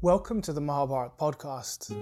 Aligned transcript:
Welcome 0.00 0.42
to 0.42 0.52
the 0.52 0.60
Mahabharat 0.60 1.18
podcast. 1.18 1.92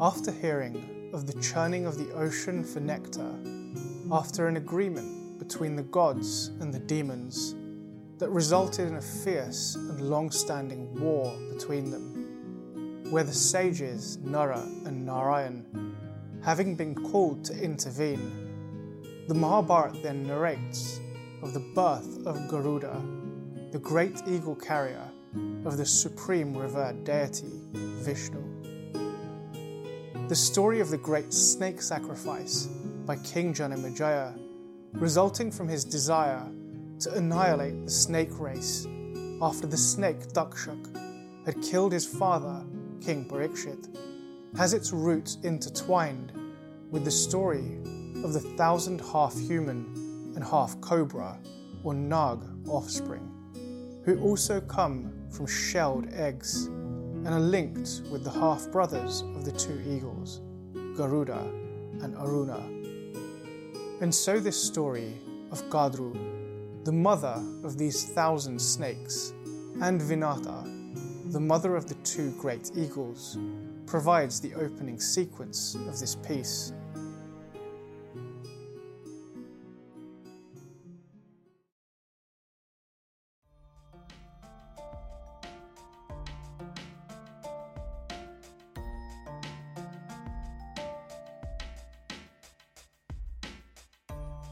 After 0.00 0.30
hearing 0.30 1.10
of 1.12 1.26
the 1.26 1.42
churning 1.42 1.84
of 1.84 1.98
the 1.98 2.12
ocean 2.12 2.62
for 2.62 2.78
nectar, 2.78 3.28
after 4.12 4.46
an 4.46 4.56
agreement 4.56 5.40
between 5.40 5.74
the 5.74 5.82
gods 5.82 6.52
and 6.60 6.72
the 6.72 6.78
demons 6.78 7.56
that 8.18 8.30
resulted 8.30 8.86
in 8.86 8.94
a 8.94 9.02
fierce 9.02 9.74
and 9.74 10.00
long 10.00 10.30
standing 10.30 10.94
war 11.00 11.36
between 11.52 11.90
them, 11.90 13.10
where 13.10 13.24
the 13.24 13.34
sages 13.34 14.18
Nara 14.18 14.62
and 14.86 15.04
Narayan, 15.04 15.96
having 16.44 16.76
been 16.76 16.94
called 16.94 17.44
to 17.46 17.60
intervene, 17.60 19.24
the 19.26 19.34
Mahabharat 19.34 20.00
then 20.04 20.24
narrates 20.24 21.00
of 21.42 21.52
the 21.52 21.66
birth 21.74 22.24
of 22.28 22.46
Garuda, 22.46 23.02
the 23.72 23.80
great 23.80 24.22
eagle 24.28 24.54
carrier 24.54 25.11
of 25.64 25.76
the 25.76 25.86
supreme 25.86 26.56
revered 26.56 27.04
deity, 27.04 27.60
Vishnu. 27.72 28.42
The 30.28 30.34
story 30.34 30.80
of 30.80 30.90
the 30.90 30.98
great 30.98 31.32
snake 31.32 31.80
sacrifice 31.80 32.66
by 33.06 33.16
King 33.16 33.54
Janamejaya, 33.54 34.38
resulting 34.94 35.50
from 35.50 35.68
his 35.68 35.84
desire 35.84 36.44
to 37.00 37.14
annihilate 37.14 37.84
the 37.84 37.90
snake 37.90 38.38
race 38.40 38.86
after 39.40 39.66
the 39.66 39.76
snake 39.76 40.20
Takshak 40.28 41.46
had 41.46 41.60
killed 41.62 41.92
his 41.92 42.06
father, 42.06 42.64
King 43.00 43.24
Parikshit, 43.24 43.96
has 44.56 44.74
its 44.74 44.92
roots 44.92 45.38
intertwined 45.42 46.32
with 46.90 47.04
the 47.04 47.10
story 47.10 47.78
of 48.24 48.32
the 48.32 48.40
thousand 48.56 49.00
half 49.00 49.38
human 49.38 50.32
and 50.34 50.44
half 50.44 50.80
cobra 50.80 51.38
or 51.84 51.94
Nag 51.94 52.40
offspring, 52.68 53.28
who 54.04 54.20
also 54.20 54.60
come 54.60 55.21
from 55.32 55.46
shelled 55.46 56.06
eggs 56.12 56.66
and 56.66 57.28
are 57.28 57.40
linked 57.40 58.02
with 58.10 58.22
the 58.24 58.30
half 58.30 58.70
brothers 58.70 59.22
of 59.34 59.44
the 59.44 59.52
two 59.52 59.80
eagles, 59.86 60.40
Garuda 60.96 61.40
and 62.02 62.14
Aruna. 62.16 62.60
And 64.02 64.14
so, 64.14 64.38
this 64.40 64.62
story 64.62 65.14
of 65.50 65.62
Kadru, 65.70 66.84
the 66.84 66.92
mother 66.92 67.42
of 67.64 67.78
these 67.78 68.04
thousand 68.04 68.60
snakes, 68.60 69.32
and 69.80 70.00
Vinata, 70.00 71.32
the 71.32 71.40
mother 71.40 71.76
of 71.76 71.86
the 71.86 71.94
two 72.02 72.32
great 72.32 72.72
eagles, 72.76 73.38
provides 73.86 74.40
the 74.40 74.54
opening 74.54 75.00
sequence 75.00 75.74
of 75.74 75.98
this 75.98 76.16
piece. 76.16 76.72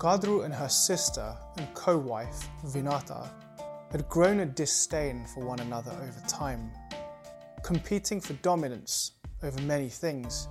Kadru 0.00 0.46
and 0.46 0.54
her 0.54 0.70
sister 0.70 1.36
and 1.58 1.74
co 1.74 1.98
wife, 1.98 2.48
Vinata, 2.64 3.28
had 3.92 4.08
grown 4.08 4.40
a 4.40 4.46
disdain 4.46 5.26
for 5.26 5.44
one 5.44 5.60
another 5.60 5.90
over 5.90 6.22
time, 6.26 6.72
competing 7.62 8.18
for 8.18 8.32
dominance 8.34 9.12
over 9.42 9.60
many 9.60 9.90
things, 9.90 10.48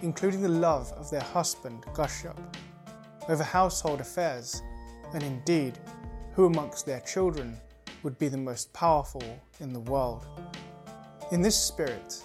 including 0.00 0.40
the 0.40 0.48
love 0.48 0.90
of 0.92 1.10
their 1.10 1.20
husband, 1.20 1.84
Kashyap, 1.92 2.38
over 3.28 3.44
household 3.44 4.00
affairs, 4.00 4.62
and 5.12 5.22
indeed, 5.22 5.78
who 6.32 6.46
amongst 6.46 6.86
their 6.86 7.00
children 7.00 7.58
would 8.02 8.18
be 8.18 8.28
the 8.28 8.38
most 8.38 8.72
powerful 8.72 9.22
in 9.60 9.74
the 9.74 9.80
world. 9.80 10.26
In 11.32 11.42
this 11.42 11.62
spirit 11.62 12.24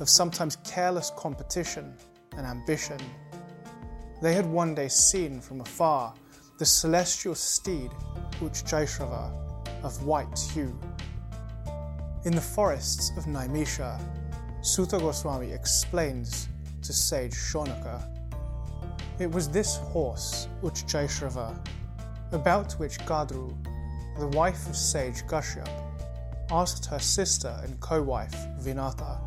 of 0.00 0.08
sometimes 0.08 0.56
careless 0.64 1.12
competition 1.18 1.98
and 2.34 2.46
ambition, 2.46 2.98
they 4.20 4.34
had 4.34 4.46
one 4.46 4.74
day 4.74 4.88
seen 4.88 5.40
from 5.40 5.60
afar 5.60 6.14
the 6.58 6.64
celestial 6.64 7.34
steed 7.34 7.90
Uchchaishrava 8.40 9.32
of 9.82 10.04
white 10.04 10.38
hue. 10.52 10.78
In 12.24 12.34
the 12.34 12.40
forests 12.40 13.12
of 13.16 13.24
Naimisha, 13.24 14.00
Suta 14.60 14.98
Goswami 14.98 15.52
explains 15.52 16.48
to 16.82 16.92
sage 16.92 17.34
Shonaka 17.34 18.18
it 19.18 19.28
was 19.32 19.48
this 19.48 19.78
horse, 19.78 20.46
Uchchaishrava, 20.62 21.58
about 22.30 22.74
which 22.74 22.98
Kadru, 23.00 23.52
the 24.16 24.28
wife 24.28 24.68
of 24.68 24.76
sage 24.76 25.24
Kashyap, 25.26 25.68
asked 26.52 26.86
her 26.86 27.00
sister 27.00 27.58
and 27.64 27.78
co 27.80 28.00
wife 28.00 28.34
Vinata, 28.60 29.18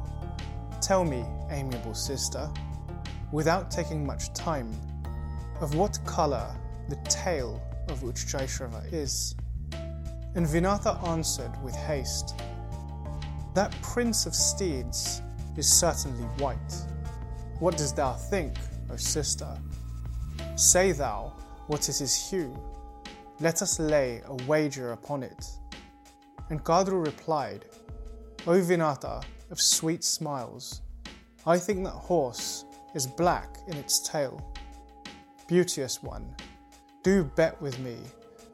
Tell 0.81 1.03
me, 1.03 1.25
amiable 1.49 1.93
sister, 1.93 2.49
without 3.31 3.71
taking 3.71 4.05
much 4.05 4.33
time, 4.33 4.69
of 5.59 5.75
what 5.75 5.99
colour 6.05 6.55
the 6.89 6.95
tail 7.09 7.61
of 7.89 7.99
Uchchaishrava 7.99 8.91
is. 8.91 9.35
And 10.35 10.45
Vinata 10.45 11.07
answered 11.07 11.51
with 11.63 11.75
haste, 11.75 12.35
That 13.53 13.75
prince 13.81 14.25
of 14.25 14.33
steeds 14.33 15.21
is 15.57 15.71
certainly 15.71 16.23
white. 16.39 16.75
What 17.59 17.77
dost 17.77 17.95
thou 17.95 18.13
think, 18.13 18.55
O 18.89 18.95
sister? 18.95 19.57
Say 20.55 20.91
thou 20.91 21.33
what 21.67 21.87
is 21.89 21.99
his 21.99 22.15
hue. 22.29 22.57
Let 23.39 23.61
us 23.61 23.79
lay 23.79 24.21
a 24.25 24.35
wager 24.45 24.91
upon 24.91 25.23
it. 25.23 25.45
And 26.49 26.63
Kadru 26.63 27.05
replied, 27.05 27.65
O 28.47 28.59
Vinata 28.59 29.23
of 29.51 29.61
sweet 29.61 30.03
smiles, 30.03 30.81
I 31.45 31.57
think 31.57 31.83
that 31.83 31.91
horse 31.91 32.65
is 32.93 33.07
black 33.07 33.57
in 33.67 33.77
its 33.77 33.99
tail. 34.07 34.41
Beauteous 35.47 36.01
one, 36.01 36.35
do 37.03 37.23
bet 37.23 37.61
with 37.61 37.79
me 37.79 37.97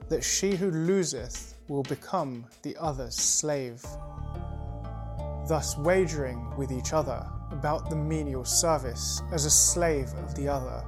that 0.09 0.23
she 0.23 0.55
who 0.55 0.71
loseth 0.71 1.55
will 1.67 1.83
become 1.83 2.45
the 2.63 2.75
other's 2.79 3.15
slave. 3.15 3.81
Thus, 5.47 5.77
wagering 5.77 6.55
with 6.57 6.71
each 6.71 6.93
other 6.93 7.25
about 7.51 7.89
the 7.89 7.95
menial 7.95 8.45
service 8.45 9.21
as 9.31 9.45
a 9.45 9.49
slave 9.49 10.13
of 10.15 10.35
the 10.35 10.47
other, 10.47 10.83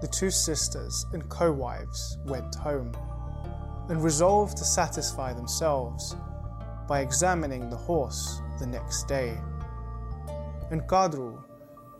the 0.00 0.08
two 0.08 0.30
sisters 0.30 1.06
and 1.12 1.28
co 1.28 1.52
wives 1.52 2.18
went 2.24 2.54
home 2.54 2.92
and 3.88 4.02
resolved 4.02 4.56
to 4.56 4.64
satisfy 4.64 5.32
themselves 5.32 6.16
by 6.88 7.00
examining 7.00 7.68
the 7.68 7.76
horse 7.76 8.40
the 8.58 8.66
next 8.66 9.04
day. 9.08 9.38
And 10.70 10.82
Kadru 10.82 11.42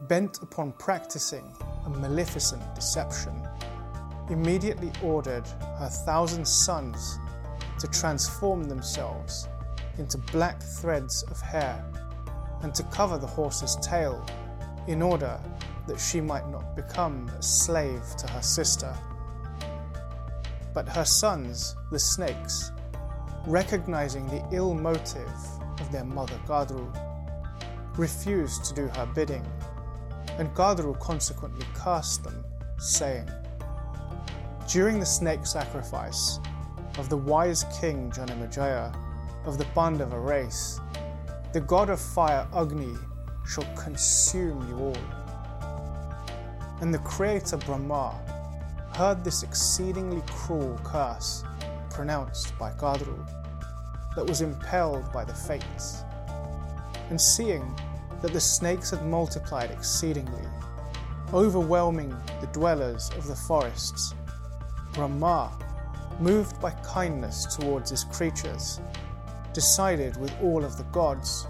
bent 0.08 0.42
upon 0.42 0.72
practicing 0.72 1.54
a 1.86 1.90
maleficent 1.90 2.62
deception, 2.74 3.46
immediately 4.28 4.92
ordered 5.02 5.46
her 5.78 5.88
thousand 6.06 6.46
sons 6.46 7.18
to 7.78 7.86
transform 7.88 8.64
themselves 8.64 9.48
into 9.98 10.18
black 10.18 10.62
threads 10.62 11.22
of 11.24 11.40
hair 11.40 11.84
and 12.62 12.74
to 12.74 12.82
cover 12.84 13.18
the 13.18 13.26
horse's 13.26 13.76
tail 13.76 14.24
in 14.86 15.02
order 15.02 15.40
that 15.86 15.98
she 15.98 16.20
might 16.20 16.48
not 16.50 16.76
become 16.76 17.28
a 17.38 17.42
slave 17.42 18.02
to 18.18 18.26
her 18.28 18.42
sister. 18.42 18.94
But 20.74 20.88
her 20.88 21.04
sons, 21.04 21.74
the 21.90 21.98
snakes, 21.98 22.72
recognizing 23.46 24.26
the 24.28 24.44
ill 24.52 24.74
motive 24.74 25.32
of 25.80 25.90
their 25.90 26.04
mother 26.04 26.38
Kadru, 26.46 26.88
refused 27.96 28.64
to 28.66 28.74
do 28.74 28.88
her 28.88 29.06
bidding 29.06 29.44
and 30.40 30.52
Kadru 30.54 30.98
consequently 30.98 31.66
cursed 31.74 32.24
them, 32.24 32.42
saying, 32.78 33.28
During 34.66 34.98
the 34.98 35.04
snake 35.04 35.44
sacrifice 35.44 36.40
of 36.96 37.10
the 37.10 37.16
wise 37.18 37.66
king 37.78 38.10
Janamejaya 38.10 38.96
of 39.44 39.58
the 39.58 39.66
Pandava 39.66 40.18
race, 40.18 40.80
the 41.52 41.60
god 41.60 41.90
of 41.90 42.00
fire 42.00 42.48
Agni 42.56 42.94
shall 43.46 43.66
consume 43.76 44.66
you 44.66 44.78
all. 44.78 44.96
And 46.80 46.92
the 46.94 47.00
creator 47.00 47.58
Brahma 47.58 48.18
heard 48.94 49.22
this 49.22 49.42
exceedingly 49.42 50.22
cruel 50.26 50.80
curse 50.82 51.44
pronounced 51.90 52.58
by 52.58 52.70
Kadru 52.72 53.28
that 54.16 54.26
was 54.26 54.40
impelled 54.40 55.12
by 55.12 55.22
the 55.22 55.34
fates. 55.34 56.02
And 57.10 57.20
seeing 57.20 57.76
that 58.22 58.32
the 58.32 58.40
snakes 58.40 58.90
had 58.90 59.04
multiplied 59.06 59.70
exceedingly, 59.70 60.44
overwhelming 61.32 62.14
the 62.40 62.46
dwellers 62.48 63.10
of 63.16 63.26
the 63.26 63.34
forests. 63.34 64.14
Brahma, 64.92 65.52
moved 66.18 66.60
by 66.60 66.70
kindness 66.84 67.56
towards 67.56 67.90
his 67.90 68.04
creatures, 68.04 68.80
decided 69.52 70.16
with 70.18 70.32
all 70.42 70.64
of 70.64 70.76
the 70.76 70.84
gods 70.84 71.46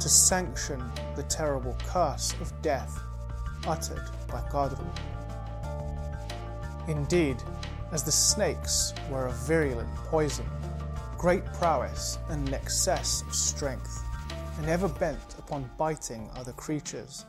to 0.00 0.08
sanction 0.08 0.82
the 1.16 1.22
terrible 1.24 1.76
curse 1.86 2.32
of 2.40 2.52
death 2.62 3.00
uttered 3.66 4.02
by 4.28 4.40
Kadru. 4.50 4.86
Indeed, 6.88 7.42
as 7.92 8.02
the 8.02 8.12
snakes 8.12 8.94
were 9.10 9.26
a 9.26 9.32
virulent 9.32 9.94
poison, 9.96 10.46
great 11.18 11.44
prowess 11.54 12.18
and 12.30 12.48
an 12.48 12.54
excess 12.54 13.22
of 13.22 13.34
strength, 13.34 14.02
and 14.58 14.68
ever 14.68 14.88
bent 14.88 15.36
upon 15.52 15.70
biting 15.76 16.30
other 16.34 16.52
creatures. 16.54 17.26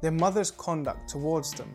Their 0.00 0.10
mother's 0.10 0.50
conduct 0.50 1.10
towards 1.10 1.52
them 1.52 1.70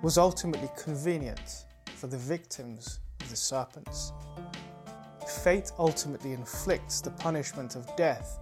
was 0.00 0.16
ultimately 0.16 0.70
convenient 0.82 1.66
for 1.94 2.06
the 2.06 2.16
victims 2.16 3.00
of 3.20 3.28
the 3.28 3.36
serpents. 3.36 4.14
Fate 5.44 5.72
ultimately 5.78 6.32
inflicts 6.32 7.02
the 7.02 7.10
punishment 7.10 7.76
of 7.76 7.94
death 7.96 8.38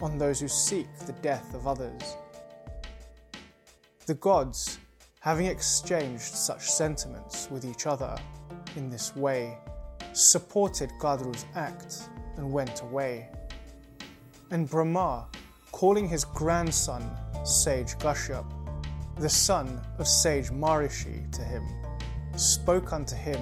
on 0.00 0.16
those 0.16 0.40
who 0.40 0.48
seek 0.48 0.86
the 1.00 1.12
death 1.20 1.52
of 1.52 1.66
others. 1.66 2.16
The 4.06 4.14
gods, 4.14 4.78
having 5.20 5.46
exchanged 5.46 6.22
such 6.22 6.62
sentiments 6.62 7.50
with 7.50 7.66
each 7.66 7.86
other 7.86 8.16
in 8.74 8.88
this 8.88 9.14
way, 9.14 9.58
supported 10.14 10.90
Kadru's 10.98 11.44
act 11.54 12.08
and 12.38 12.50
went 12.50 12.80
away. 12.80 13.28
And 14.50 14.66
Brahma, 14.68 15.26
calling 15.72 16.08
his 16.08 16.24
grandson 16.24 17.02
sage 17.44 17.96
Kashyap, 17.98 18.44
the 19.16 19.28
son 19.28 19.80
of 19.98 20.06
sage 20.06 20.50
Marishi, 20.50 21.30
to 21.32 21.42
him, 21.42 21.64
spoke 22.36 22.92
unto 22.92 23.16
him 23.16 23.40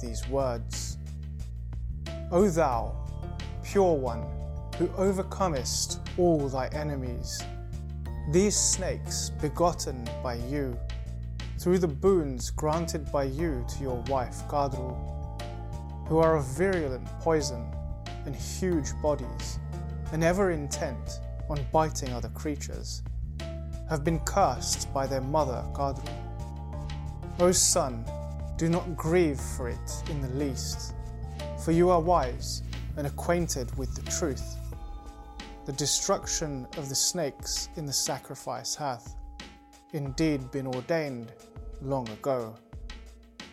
these 0.00 0.26
words 0.28 0.98
O 2.32 2.48
thou, 2.48 2.94
pure 3.62 3.94
one, 3.94 4.24
who 4.78 4.88
overcomest 4.88 6.00
all 6.18 6.48
thy 6.48 6.66
enemies, 6.68 7.40
these 8.32 8.56
snakes 8.56 9.30
begotten 9.40 10.08
by 10.22 10.34
you, 10.34 10.76
through 11.58 11.78
the 11.78 11.88
boons 11.88 12.50
granted 12.50 13.10
by 13.12 13.24
you 13.24 13.64
to 13.68 13.82
your 13.82 14.02
wife 14.08 14.42
Kadru, 14.48 14.96
who 16.08 16.18
are 16.18 16.36
of 16.36 16.44
virulent 16.44 17.06
poison 17.20 17.64
and 18.24 18.34
huge 18.34 18.90
bodies, 19.00 19.60
and 20.12 20.24
ever 20.24 20.50
intent 20.50 21.20
on 21.48 21.64
biting 21.72 22.12
other 22.12 22.28
creatures 22.30 23.02
have 23.88 24.04
been 24.04 24.18
cursed 24.20 24.92
by 24.92 25.06
their 25.06 25.20
mother 25.20 25.64
Kadru. 25.72 26.08
O 27.38 27.52
son, 27.52 28.04
do 28.56 28.68
not 28.68 28.96
grieve 28.96 29.40
for 29.40 29.68
it 29.68 30.02
in 30.10 30.20
the 30.20 30.28
least, 30.30 30.94
for 31.64 31.72
you 31.72 31.90
are 31.90 32.00
wise 32.00 32.62
and 32.96 33.06
acquainted 33.06 33.76
with 33.76 33.94
the 33.94 34.10
truth. 34.10 34.56
The 35.66 35.72
destruction 35.72 36.66
of 36.76 36.88
the 36.88 36.94
snakes 36.94 37.68
in 37.76 37.86
the 37.86 37.92
sacrifice 37.92 38.74
hath 38.74 39.14
indeed 39.92 40.50
been 40.50 40.66
ordained 40.66 41.32
long 41.82 42.08
ago. 42.08 42.54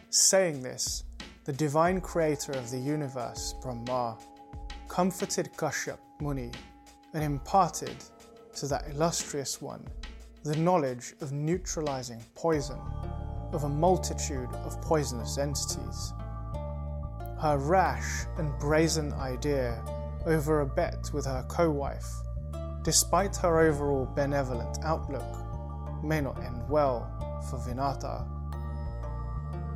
Saying 0.10 0.62
this, 0.62 1.04
the 1.44 1.54
divine 1.54 2.00
creator 2.00 2.54
of 2.54 2.72
the 2.72 2.78
universe, 2.80 3.54
Brahma, 3.62 4.18
comforted 4.88 5.52
Kashyap 5.58 5.98
Muni 6.22 6.52
and 7.14 7.24
imparted 7.24 7.96
to 8.56 8.68
that 8.68 8.88
illustrious 8.90 9.62
one 9.62 9.86
the 10.44 10.56
knowledge 10.58 11.14
of 11.22 11.32
neutralizing 11.32 12.22
poison 12.36 12.80
of 13.54 13.64
a 13.64 13.70
multitude 13.70 14.50
of 14.66 14.82
poisonous 14.82 15.38
entities. 15.38 16.14
Her 17.40 17.58
rash 17.58 18.26
and 18.38 18.52
brazen 18.60 19.14
idea 19.14 19.82
over 20.26 20.62
a 20.62 20.66
bet 20.66 21.12
with 21.14 21.26
her 21.26 21.46
co 21.48 21.70
wife, 21.70 22.10
despite 22.84 23.38
her 23.38 23.60
overall 23.60 24.06
benevolent 24.06 24.80
outlook, 24.84 26.04
may 26.04 26.20
not 26.20 26.44
end 26.44 26.68
well 26.68 27.08
for 27.50 27.58
Vinata. 27.58 28.28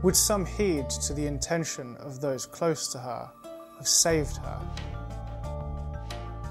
Would 0.04 0.16
some 0.16 0.46
heed 0.46 0.90
to 0.90 1.14
the 1.14 1.28
intention 1.28 1.96
of 1.98 2.20
those 2.20 2.46
close 2.46 2.92
to 2.92 3.00
her 3.00 3.30
have 3.78 3.88
saved 3.88 4.38
her? 4.38 4.60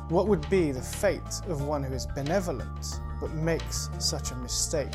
What 0.09 0.29
would 0.29 0.49
be 0.49 0.71
the 0.71 0.81
fate 0.81 1.43
of 1.49 1.63
one 1.63 1.83
who 1.83 1.93
is 1.93 2.07
benevolent 2.07 3.01
but 3.21 3.33
makes 3.33 3.91
such 3.99 4.31
a 4.31 4.37
mistake, 4.37 4.95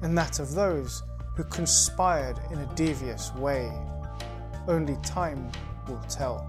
and 0.00 0.16
that 0.16 0.38
of 0.38 0.54
those 0.54 1.02
who 1.36 1.44
conspired 1.44 2.38
in 2.50 2.58
a 2.60 2.74
devious 2.74 3.34
way. 3.34 3.70
Only 4.68 4.96
time 5.02 5.50
will 5.86 6.00
tell. 6.08 6.46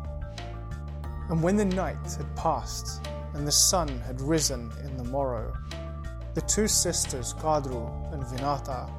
And 1.30 1.44
when 1.44 1.57
the 1.57 1.65
night 1.65 2.13
had 2.18 2.36
passed 2.38 3.06
and 3.33 3.45
the 3.45 3.51
sun 3.51 3.88
had 4.00 4.21
risen 4.21 4.71
in 4.86 4.95
the 4.95 5.04
morrow, 5.04 5.54
the 6.33 6.42
two 6.42 6.69
sisters 6.69 7.33
Kadru 7.33 8.13
and 8.13 8.24
Vinata, 8.24 8.89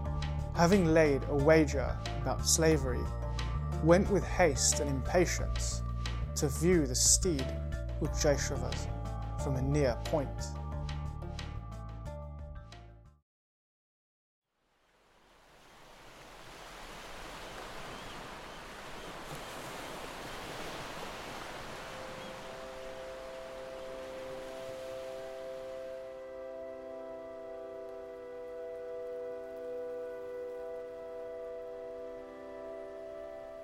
having 0.55 0.93
laid 0.93 1.23
a 1.31 1.35
wager 1.35 1.97
about 2.21 2.47
slavery, 2.47 3.05
went 3.83 4.11
with 4.11 4.25
haste 4.25 4.81
and 4.81 4.91
impatience 4.91 5.83
to 6.35 6.49
view 6.49 6.87
the 6.87 6.95
steed 6.95 7.47
Uchchaishravas 8.03 8.89
from 9.45 9.55
a 9.55 9.63
near 9.63 9.97
point. 10.07 10.29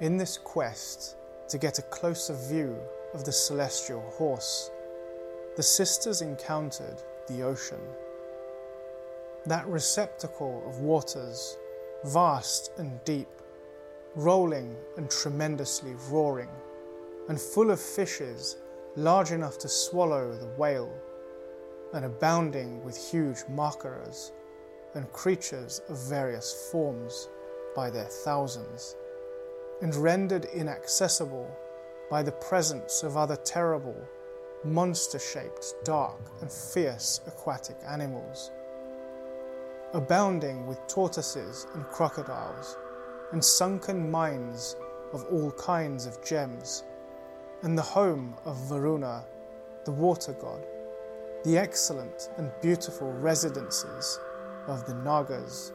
In 0.00 0.17
this 0.17 0.38
quest 0.38 1.17
to 1.49 1.58
get 1.58 1.81
a 1.81 1.82
closer 1.82 2.34
view 2.34 2.79
of 3.14 3.25
the 3.25 3.32
celestial 3.32 4.00
horse, 4.00 4.70
the 5.56 5.62
sisters 5.62 6.22
encountered 6.22 7.02
the 7.26 7.43
ocean. 7.43 7.81
That 9.46 9.66
receptacle 9.66 10.62
of 10.66 10.81
waters, 10.81 11.56
vast 12.05 12.70
and 12.76 13.02
deep, 13.05 13.28
rolling 14.14 14.76
and 14.96 15.10
tremendously 15.10 15.94
roaring, 16.10 16.50
and 17.28 17.40
full 17.40 17.70
of 17.70 17.81
fishes 17.81 18.56
large 18.96 19.32
enough 19.32 19.58
to 19.58 19.69
swallow 19.69 20.32
the 20.32 20.52
whale, 20.56 20.93
and 21.94 22.05
abounding 22.05 22.84
with 22.84 22.96
huge 22.96 23.38
makaras 23.50 24.32
and 24.94 25.10
creatures 25.12 25.81
of 25.88 25.99
various 26.08 26.70
forms 26.70 27.28
by 27.75 27.88
their 27.88 28.05
thousands 28.05 28.96
and 29.81 29.94
rendered 29.94 30.46
inaccessible 30.46 31.49
by 32.10 32.22
the 32.22 32.32
presence 32.32 33.03
of 33.03 33.17
other 33.17 33.36
terrible, 33.36 33.96
monster 34.65 35.19
shaped, 35.19 35.74
dark, 35.84 36.20
and 36.41 36.50
fierce 36.50 37.20
aquatic 37.27 37.77
animals. 37.86 38.50
Abounding 39.93 40.67
with 40.67 40.86
tortoises 40.86 41.67
and 41.74 41.84
crocodiles, 41.86 42.77
and 43.32 43.44
sunken 43.44 44.10
mines 44.10 44.77
of 45.12 45.24
all 45.31 45.50
kinds 45.53 46.06
of 46.06 46.24
gems, 46.24 46.84
and 47.62 47.77
the 47.77 47.82
home 47.82 48.34
of 48.44 48.56
Varuna, 48.69 49.24
the 49.84 49.93
water 49.93 50.32
god, 50.34 50.65
the 51.44 51.56
excellent 51.56 52.31
and 52.36 52.50
beautiful 52.60 53.12
residences 53.12 54.19
of 54.67 54.86
the 54.86 54.94
Nagas, 54.94 55.72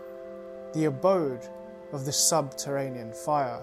the 0.73 0.85
abode 0.85 1.47
of 1.91 2.05
the 2.05 2.11
subterranean 2.11 3.13
fire 3.13 3.61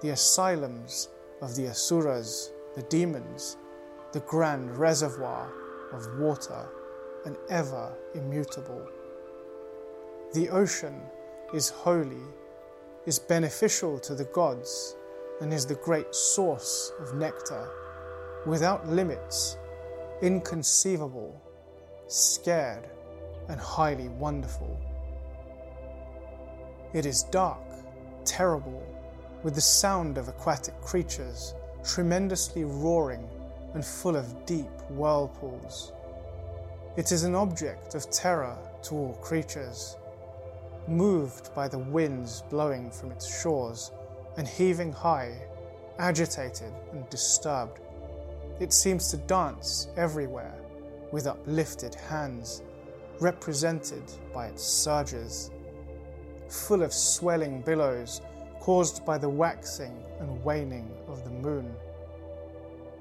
the 0.00 0.10
asylums 0.10 1.08
of 1.42 1.54
the 1.54 1.66
asuras, 1.66 2.50
the 2.74 2.82
demons, 2.82 3.56
the 4.12 4.20
grand 4.20 4.76
reservoir 4.76 5.50
of 5.92 6.18
water, 6.18 6.68
and 7.24 7.36
ever 7.50 7.92
immutable. 8.14 8.86
The 10.32 10.48
ocean 10.50 11.00
is 11.52 11.68
holy, 11.68 12.22
is 13.04 13.18
beneficial 13.18 13.98
to 14.00 14.14
the 14.14 14.24
gods, 14.24 14.96
and 15.40 15.52
is 15.52 15.66
the 15.66 15.74
great 15.76 16.14
source 16.14 16.92
of 17.00 17.14
nectar, 17.14 17.68
without 18.46 18.88
limits, 18.88 19.56
inconceivable, 20.22 21.40
scared, 22.06 22.88
and 23.48 23.60
highly 23.60 24.08
wonderful. 24.08 24.78
It 26.92 27.04
is 27.04 27.24
dark, 27.24 27.60
terrible, 28.24 28.82
with 29.42 29.54
the 29.54 29.60
sound 29.60 30.18
of 30.18 30.28
aquatic 30.28 30.80
creatures 30.80 31.54
tremendously 31.86 32.64
roaring 32.64 33.28
and 33.74 33.84
full 33.84 34.16
of 34.16 34.44
deep 34.46 34.70
whirlpools. 34.88 35.92
It 36.96 37.12
is 37.12 37.24
an 37.24 37.34
object 37.34 37.94
of 37.94 38.10
terror 38.10 38.56
to 38.84 38.94
all 38.94 39.14
creatures, 39.22 39.96
moved 40.88 41.54
by 41.54 41.68
the 41.68 41.78
winds 41.78 42.42
blowing 42.48 42.90
from 42.90 43.12
its 43.12 43.40
shores 43.40 43.92
and 44.36 44.48
heaving 44.48 44.92
high, 44.92 45.36
agitated 45.98 46.72
and 46.92 47.08
disturbed. 47.10 47.80
It 48.60 48.72
seems 48.72 49.10
to 49.10 49.16
dance 49.16 49.88
everywhere 49.96 50.54
with 51.12 51.26
uplifted 51.26 51.94
hands, 51.94 52.62
represented 53.20 54.04
by 54.32 54.46
its 54.46 54.64
surges. 54.64 55.50
Full 56.48 56.82
of 56.82 56.92
swelling 56.92 57.60
billows 57.62 58.22
caused 58.66 59.04
by 59.04 59.16
the 59.16 59.28
waxing 59.28 59.96
and 60.18 60.42
waning 60.42 60.90
of 61.06 61.22
the 61.22 61.30
moon. 61.30 61.72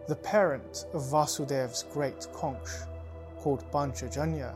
the 0.08 0.16
parent 0.16 0.86
of 0.94 1.02
Vasudev's 1.10 1.86
great 1.92 2.28
conch, 2.34 2.70
called 3.40 3.66
Panchajanya. 3.72 4.54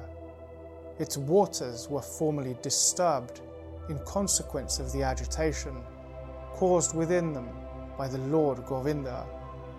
Its 1.00 1.18
waters 1.18 1.90
were 1.90 2.04
formerly 2.04 2.56
disturbed 2.62 3.42
in 3.90 3.98
consequence 4.06 4.78
of 4.78 4.92
the 4.92 5.02
agitation 5.02 5.76
caused 6.52 6.96
within 6.96 7.34
them 7.34 7.50
by 7.98 8.08
the 8.08 8.20
Lord 8.20 8.64
Govinda 8.68 9.26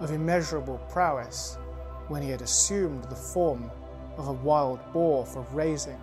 of 0.01 0.11
immeasurable 0.11 0.79
prowess 0.91 1.59
when 2.09 2.23
he 2.23 2.31
had 2.31 2.43
assumed 2.43 3.05
the 3.05 3.15
form 3.15 3.71
of 4.17 4.27
a 4.27 4.33
wild 4.33 4.81
boar 4.93 5.25
for 5.25 5.47
raising 5.53 6.01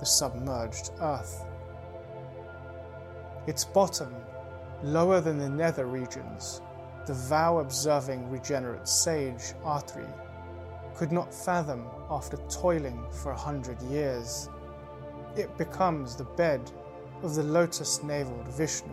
the 0.00 0.06
submerged 0.06 0.90
earth. 1.00 1.46
Its 3.46 3.64
bottom, 3.64 4.12
lower 4.84 5.20
than 5.20 5.38
the 5.38 5.48
nether 5.48 5.86
regions, 5.86 6.60
the 7.06 7.14
vow 7.14 7.58
observing 7.58 8.30
regenerate 8.30 8.86
sage 8.86 9.54
Atri 9.66 10.06
could 10.94 11.10
not 11.10 11.34
fathom 11.34 11.86
after 12.10 12.36
toiling 12.48 13.02
for 13.10 13.32
a 13.32 13.36
hundred 13.36 13.80
years. 13.82 14.48
It 15.36 15.56
becomes 15.58 16.14
the 16.16 16.24
bed 16.24 16.70
of 17.22 17.34
the 17.34 17.42
lotus 17.42 18.02
naveled 18.02 18.46
Vishnu. 18.48 18.92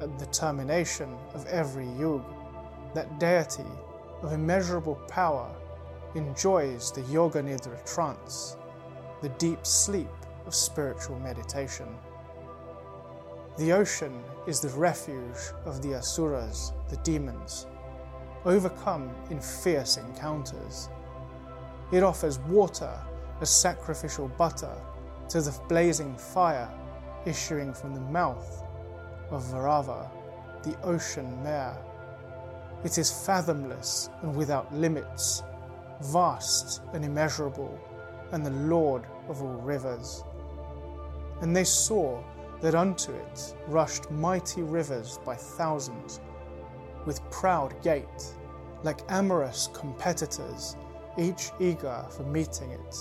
At 0.00 0.18
the 0.18 0.26
termination 0.26 1.16
of 1.34 1.46
every 1.46 1.88
yug, 1.98 2.24
that 2.94 3.18
deity 3.18 3.64
of 4.22 4.32
immeasurable 4.32 4.96
power 5.08 5.50
enjoys 6.14 6.92
the 6.92 7.02
Yoga 7.02 7.42
Nidra 7.42 7.84
trance, 7.92 8.56
the 9.22 9.30
deep 9.30 9.66
sleep 9.66 10.10
of 10.46 10.54
spiritual 10.54 11.18
meditation. 11.18 11.88
The 13.56 13.70
ocean 13.70 14.20
is 14.48 14.58
the 14.58 14.70
refuge 14.70 15.38
of 15.64 15.80
the 15.80 15.94
asuras, 15.94 16.72
the 16.88 16.96
demons, 16.98 17.68
overcome 18.44 19.14
in 19.30 19.40
fierce 19.40 19.96
encounters. 19.96 20.88
It 21.92 22.02
offers 22.02 22.40
water 22.40 22.92
as 23.40 23.50
sacrificial 23.50 24.26
butter 24.26 24.74
to 25.28 25.40
the 25.40 25.56
blazing 25.68 26.16
fire 26.16 26.68
issuing 27.26 27.72
from 27.72 27.94
the 27.94 28.00
mouth 28.00 28.64
of 29.30 29.44
Bhairava, 29.44 30.10
the 30.64 30.76
ocean 30.82 31.40
mare. 31.44 31.78
It 32.82 32.98
is 32.98 33.24
fathomless 33.24 34.10
and 34.22 34.34
without 34.34 34.74
limits, 34.74 35.44
vast 36.02 36.82
and 36.92 37.04
immeasurable, 37.04 37.78
and 38.32 38.44
the 38.44 38.50
Lord 38.50 39.04
of 39.28 39.42
all 39.42 39.60
rivers. 39.62 40.24
And 41.40 41.54
they 41.54 41.64
saw 41.64 42.20
that 42.64 42.74
unto 42.74 43.12
it 43.12 43.54
rushed 43.66 44.10
mighty 44.10 44.62
rivers 44.62 45.18
by 45.22 45.34
thousands, 45.34 46.22
with 47.04 47.20
proud 47.30 47.74
gait, 47.82 48.34
like 48.82 49.00
amorous 49.10 49.68
competitors, 49.74 50.74
each 51.18 51.50
eager 51.60 52.02
for 52.16 52.22
meeting 52.22 52.70
it, 52.70 52.96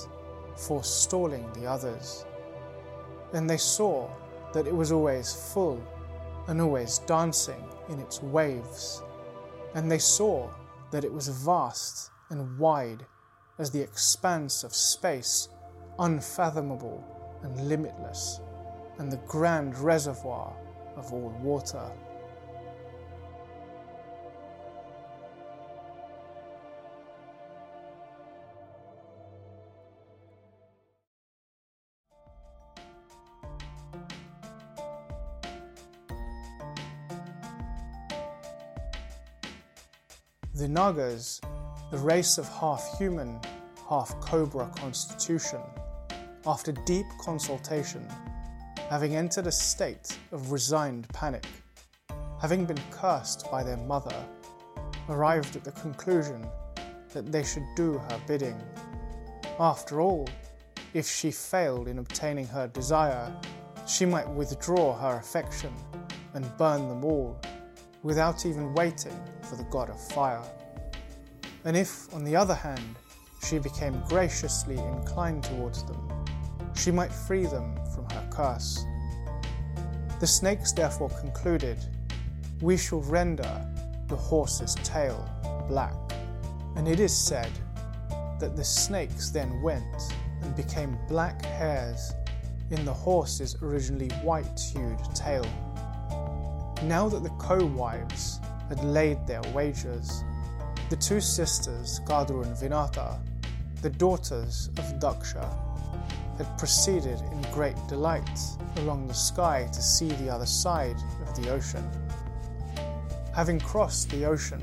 forestalling 0.58 1.50
the 1.54 1.66
others. 1.66 2.26
And 3.32 3.50
they 3.50 3.56
saw 3.56 4.10
that 4.52 4.68
it 4.68 4.76
was 4.76 4.92
always 4.92 5.34
full 5.54 5.82
and 6.48 6.60
always 6.60 6.98
dancing 7.00 7.64
in 7.88 8.02
its 8.02 8.22
waves, 8.22 9.02
and 9.76 9.90
they 9.90 9.98
saw 9.98 10.50
that 10.92 11.06
it 11.06 11.14
was 11.14 11.30
vast 11.30 12.12
and 12.32 12.60
wide 12.60 13.06
as 13.60 13.72
the 13.72 13.82
expanse 13.82 14.66
of 14.66 14.76
space, 14.76 15.48
unfathomable 16.00 17.02
and 17.44 17.70
limitless 17.70 18.42
and 19.00 19.12
the 19.12 19.18
grand 19.28 19.78
reservoir 19.78 20.56
of 20.96 21.12
all 21.12 21.30
water. 21.42 21.90
The 40.56 40.68
Nagas, 40.68 41.42
the 41.92 41.98
race 41.98 42.38
of 42.38 42.48
half 42.48 42.98
human, 42.98 43.40
half 43.90 44.18
cobra 44.22 44.72
constitution, 44.78 45.60
after 46.46 46.72
deep 46.72 47.08
consultation, 47.20 48.08
having 48.94 49.16
entered 49.16 49.48
a 49.48 49.52
state 49.52 50.20
of 50.32 50.52
resigned 50.52 51.10
panic, 51.10 51.48
having 52.40 52.64
been 52.64 52.80
cursed 52.92 53.50
by 53.50 53.64
their 53.64 53.78
mother, 53.78 54.24
arrived 55.10 55.56
at 55.56 55.64
the 55.64 55.72
conclusion 55.72 56.46
that 57.12 57.32
they 57.32 57.44
should 57.44 57.66
do 57.76 57.94
her 57.94 58.22
bidding. 58.28 58.56
After 59.60 60.00
all, 60.00 60.30
if 60.94 61.10
she 61.10 61.32
failed 61.32 61.88
in 61.88 61.98
obtaining 61.98 62.46
her 62.46 62.68
desire, 62.68 63.36
she 63.88 64.06
might 64.06 64.30
withdraw 64.30 64.96
her 64.96 65.18
affection 65.18 65.74
and 66.36 66.46
burn 66.60 66.88
them 66.88 67.04
all 67.04 67.42
without 68.04 68.46
even 68.46 68.76
waiting 68.76 69.20
for 69.42 69.56
the 69.56 69.68
god 69.72 69.90
of 69.90 70.00
fire. 70.10 70.44
And 71.66 71.76
if, 71.76 72.14
on 72.14 72.24
the 72.24 72.36
other 72.36 72.54
hand, 72.54 72.96
she 73.44 73.58
became 73.58 74.04
graciously 74.08 74.78
inclined 74.78 75.46
towards 75.46 75.84
them, 75.86 76.26
she 76.76 76.92
might 76.92 77.12
free 77.12 77.48
them 77.48 77.76
from 77.94 78.10
her 78.10 78.28
curse. 78.30 78.86
The 80.20 80.28
snakes 80.28 80.72
therefore 80.72 81.10
concluded, 81.20 81.78
We 82.62 82.78
shall 82.78 83.02
render 83.02 83.68
the 84.08 84.16
horse's 84.16 84.76
tail 84.76 85.28
black. 85.68 85.96
And 86.76 86.88
it 86.88 87.00
is 87.00 87.16
said 87.16 87.52
that 88.40 88.56
the 88.56 88.64
snakes 88.64 89.30
then 89.30 89.62
went 89.62 90.14
and 90.42 90.56
became 90.56 90.98
black 91.08 91.44
hairs 91.46 92.14
in 92.72 92.84
the 92.86 92.94
horse's 92.94 93.56
originally 93.62 94.10
white 94.24 94.60
hued 94.60 95.00
tail. 95.16 95.46
Now 96.84 97.08
that 97.10 97.24
the 97.24 97.34
co 97.38 97.66
wives 97.66 98.40
had 98.70 98.84
laid 98.84 99.26
their 99.28 99.42
wagers, 99.54 100.24
the 100.90 100.96
two 100.96 101.22
sisters, 101.22 102.02
Kadru 102.06 102.44
and 102.46 102.56
Vinata, 102.56 103.20
the 103.82 103.90
daughters 103.90 104.70
of 104.78 104.86
Daksha, 105.00 105.48
had 106.38 106.58
proceeded 106.58 107.20
in 107.32 107.42
great 107.52 107.76
delight 107.88 108.40
along 108.78 109.08
the 109.08 109.14
sky 109.14 109.70
to 109.72 109.82
see 109.82 110.08
the 110.08 110.30
other 110.30 110.46
side 110.46 110.98
of 111.28 111.36
the 111.36 111.50
ocean. 111.50 111.88
Having 113.36 113.60
crossed 113.60 114.10
the 114.10 114.26
ocean, 114.26 114.62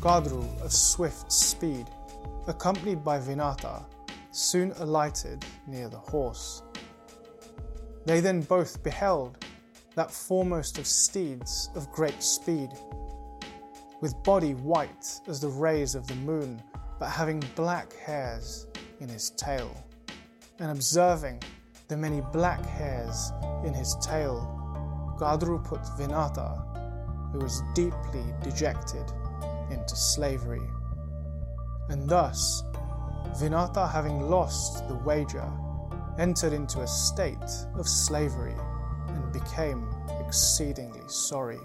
Kadru 0.00 0.44
of 0.62 0.72
swift 0.72 1.32
speed, 1.32 1.86
accompanied 2.46 3.04
by 3.04 3.18
Vinata, 3.18 3.84
soon 4.30 4.72
alighted 4.78 5.44
near 5.66 5.88
the 5.88 5.98
horse. 5.98 6.62
They 8.04 8.20
then 8.20 8.42
both 8.42 8.82
beheld 8.82 9.44
that 9.94 10.10
foremost 10.10 10.78
of 10.78 10.86
steeds 10.86 11.70
of 11.74 11.90
great 11.90 12.22
speed, 12.22 12.70
with 14.00 14.22
body 14.22 14.54
white 14.54 15.20
as 15.26 15.40
the 15.40 15.48
rays 15.48 15.94
of 15.94 16.06
the 16.06 16.14
moon, 16.14 16.62
but 17.00 17.10
having 17.10 17.42
black 17.56 17.92
hairs 17.96 18.68
in 19.00 19.08
his 19.08 19.30
tail 19.30 19.70
and 20.58 20.70
observing 20.70 21.42
the 21.88 21.96
many 21.96 22.20
black 22.32 22.64
hairs 22.64 23.32
in 23.64 23.72
his 23.72 23.96
tail, 24.02 24.54
Kadru 25.18 25.62
put 25.64 25.80
Vinata, 25.98 27.32
who 27.32 27.38
was 27.38 27.62
deeply 27.74 28.24
dejected, 28.42 29.04
into 29.70 29.94
slavery. 29.94 30.66
And 31.88 32.08
thus, 32.08 32.62
Vinata, 33.40 33.90
having 33.90 34.28
lost 34.28 34.88
the 34.88 34.94
wager, 34.94 35.50
entered 36.18 36.52
into 36.52 36.80
a 36.80 36.86
state 36.86 37.36
of 37.76 37.88
slavery 37.88 38.54
and 39.08 39.32
became 39.32 39.88
exceedingly 40.20 41.02
sorry. 41.06 41.60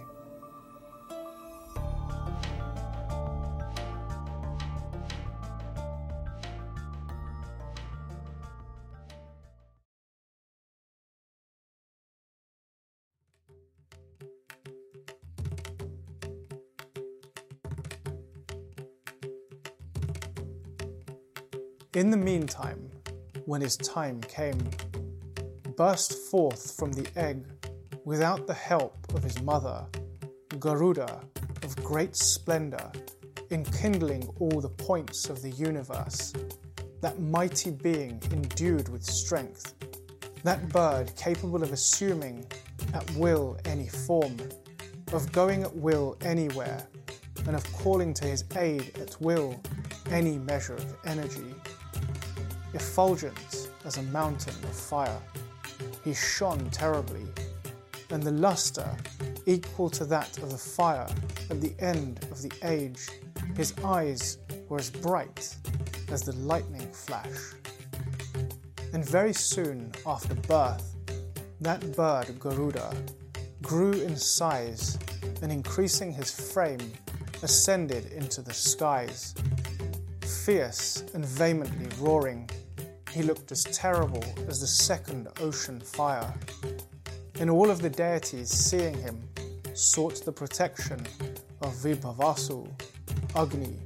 In 21.96 22.10
the 22.10 22.18
meantime, 22.18 22.90
when 23.46 23.62
his 23.62 23.78
time 23.78 24.20
came, 24.22 24.58
burst 25.78 26.14
forth 26.32 26.76
from 26.76 26.92
the 26.92 27.08
egg, 27.16 27.46
without 28.04 28.48
the 28.48 28.54
help 28.56 28.98
of 29.14 29.22
his 29.22 29.40
mother, 29.44 29.86
Garuda 30.58 31.22
of 31.62 31.76
great 31.84 32.16
splendor, 32.16 32.92
enkindling 33.52 34.28
all 34.40 34.60
the 34.60 34.70
points 34.70 35.30
of 35.30 35.44
the 35.44 35.52
universe, 35.52 36.34
that 37.02 37.20
mighty 37.20 37.70
being 37.70 38.20
endued 38.32 38.90
with 38.90 39.04
strength, 39.04 39.76
that 40.42 40.68
bird 40.70 41.16
capable 41.16 41.62
of 41.62 41.72
assuming 41.72 42.44
at 42.96 43.08
will 43.12 43.56
any 43.66 43.88
form, 43.88 44.36
of 45.12 45.32
going 45.32 45.62
at 45.62 45.76
will 45.76 46.18
anywhere, 46.22 46.88
and 47.46 47.56
of 47.56 47.72
calling 47.72 48.16
to 48.16 48.26
his 48.26 48.46
aid 48.56 48.98
at 48.98 49.16
will 49.22 49.62
any 50.10 50.40
measure 50.40 50.74
of 50.74 50.96
energy. 51.06 51.54
Effulgent 52.74 53.70
as 53.86 53.98
a 53.98 54.04
mountain 54.04 54.56
of 54.64 54.76
fire, 54.76 55.20
he 56.04 56.14
shone 56.14 56.70
terribly, 56.72 57.26
and 58.10 58.24
the 58.24 58.32
lustre 58.32 58.96
equal 59.46 59.90
to 59.90 60.06
that 60.06 60.38
of 60.40 60.52
the 60.52 60.58
fire 60.58 61.08
at 61.50 61.62
the 61.62 61.74
end 61.80 62.26
of 62.32 62.42
the 62.42 62.52
age. 62.64 63.08
His 63.56 63.74
eyes 63.84 64.38
were 64.70 64.80
as 64.80 64.90
bright 64.90 65.56
as 66.12 66.22
the 66.22 66.36
lightning 66.38 66.92
flash. 66.92 67.54
And 68.94 69.04
very 69.06 69.34
soon 69.34 69.92
after 70.06 70.36
birth, 70.36 70.96
that 71.62 71.96
bird 71.96 72.40
Garuda 72.40 72.96
grew 73.62 73.94
in 73.94 74.16
size 74.16 74.98
and 75.42 75.52
increasing 75.52 76.12
his 76.12 76.32
frame, 76.32 76.92
ascended 77.42 78.12
into 78.12 78.42
the 78.42 78.54
skies. 78.54 79.34
Fierce 80.46 81.04
and 81.14 81.26
vehemently 81.26 81.88
roaring, 82.00 82.50
he 83.14 83.22
looked 83.22 83.52
as 83.52 83.64
terrible 83.66 84.24
as 84.48 84.60
the 84.60 84.68
second 84.68 85.28
ocean 85.40 85.80
fire. 85.80 86.34
And 87.40 87.50
all 87.50 87.70
of 87.70 87.82
the 87.82 87.90
deities, 87.90 88.50
seeing 88.50 88.96
him, 88.96 89.22
sought 89.74 90.26
the 90.26 90.32
protection 90.32 91.00
of 91.62 91.74
Vibhavasu, 91.76 92.68
Agni, 93.36 93.78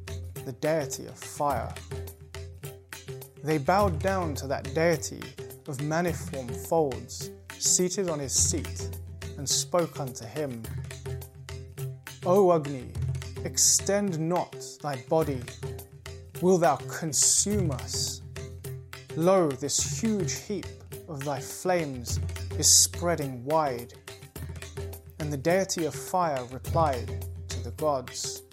the 0.45 0.53
deity 0.53 1.07
of 1.07 1.17
fire. 1.17 1.73
They 3.43 3.57
bowed 3.57 3.99
down 3.99 4.33
to 4.35 4.47
that 4.47 4.73
deity 4.73 5.21
of 5.67 5.77
maniform 5.77 6.49
folds, 6.67 7.29
seated 7.59 8.09
on 8.09 8.19
his 8.19 8.33
seat, 8.33 8.89
and 9.37 9.47
spoke 9.47 9.99
unto 9.99 10.25
him 10.25 10.63
O 12.25 12.53
Agni, 12.53 12.87
extend 13.45 14.19
not 14.19 14.55
thy 14.81 14.97
body, 15.07 15.41
will 16.41 16.57
thou 16.57 16.75
consume 16.75 17.71
us? 17.71 18.21
Lo, 19.17 19.49
this 19.49 19.99
huge 19.99 20.33
heap 20.41 20.67
of 21.09 21.25
thy 21.25 21.39
flames 21.39 22.19
is 22.59 22.71
spreading 22.71 23.43
wide. 23.45 23.95
And 25.17 25.33
the 25.33 25.37
deity 25.37 25.85
of 25.85 25.95
fire 25.95 26.45
replied 26.51 27.25
to 27.49 27.63
the 27.63 27.71
gods, 27.71 28.43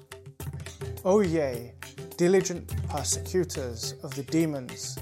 O 1.05 1.21
ye, 1.21 1.73
diligent 2.17 2.73
persecutors 2.89 3.93
of 4.03 4.15
the 4.15 4.23
demons, 4.23 4.99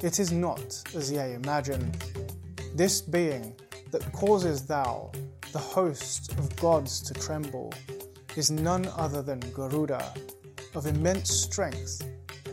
it 0.00 0.20
is 0.20 0.30
not 0.30 0.80
as 0.94 1.10
ye 1.10 1.32
imagine. 1.32 1.92
This 2.76 3.00
being 3.00 3.56
that 3.90 4.12
causes 4.12 4.64
thou 4.64 5.10
the 5.50 5.58
host 5.58 6.30
of 6.38 6.54
gods 6.54 7.00
to 7.00 7.14
tremble 7.14 7.74
is 8.36 8.52
none 8.52 8.86
other 8.96 9.22
than 9.22 9.40
Garuda, 9.52 10.14
of 10.76 10.86
immense 10.86 11.32
strength 11.32 12.00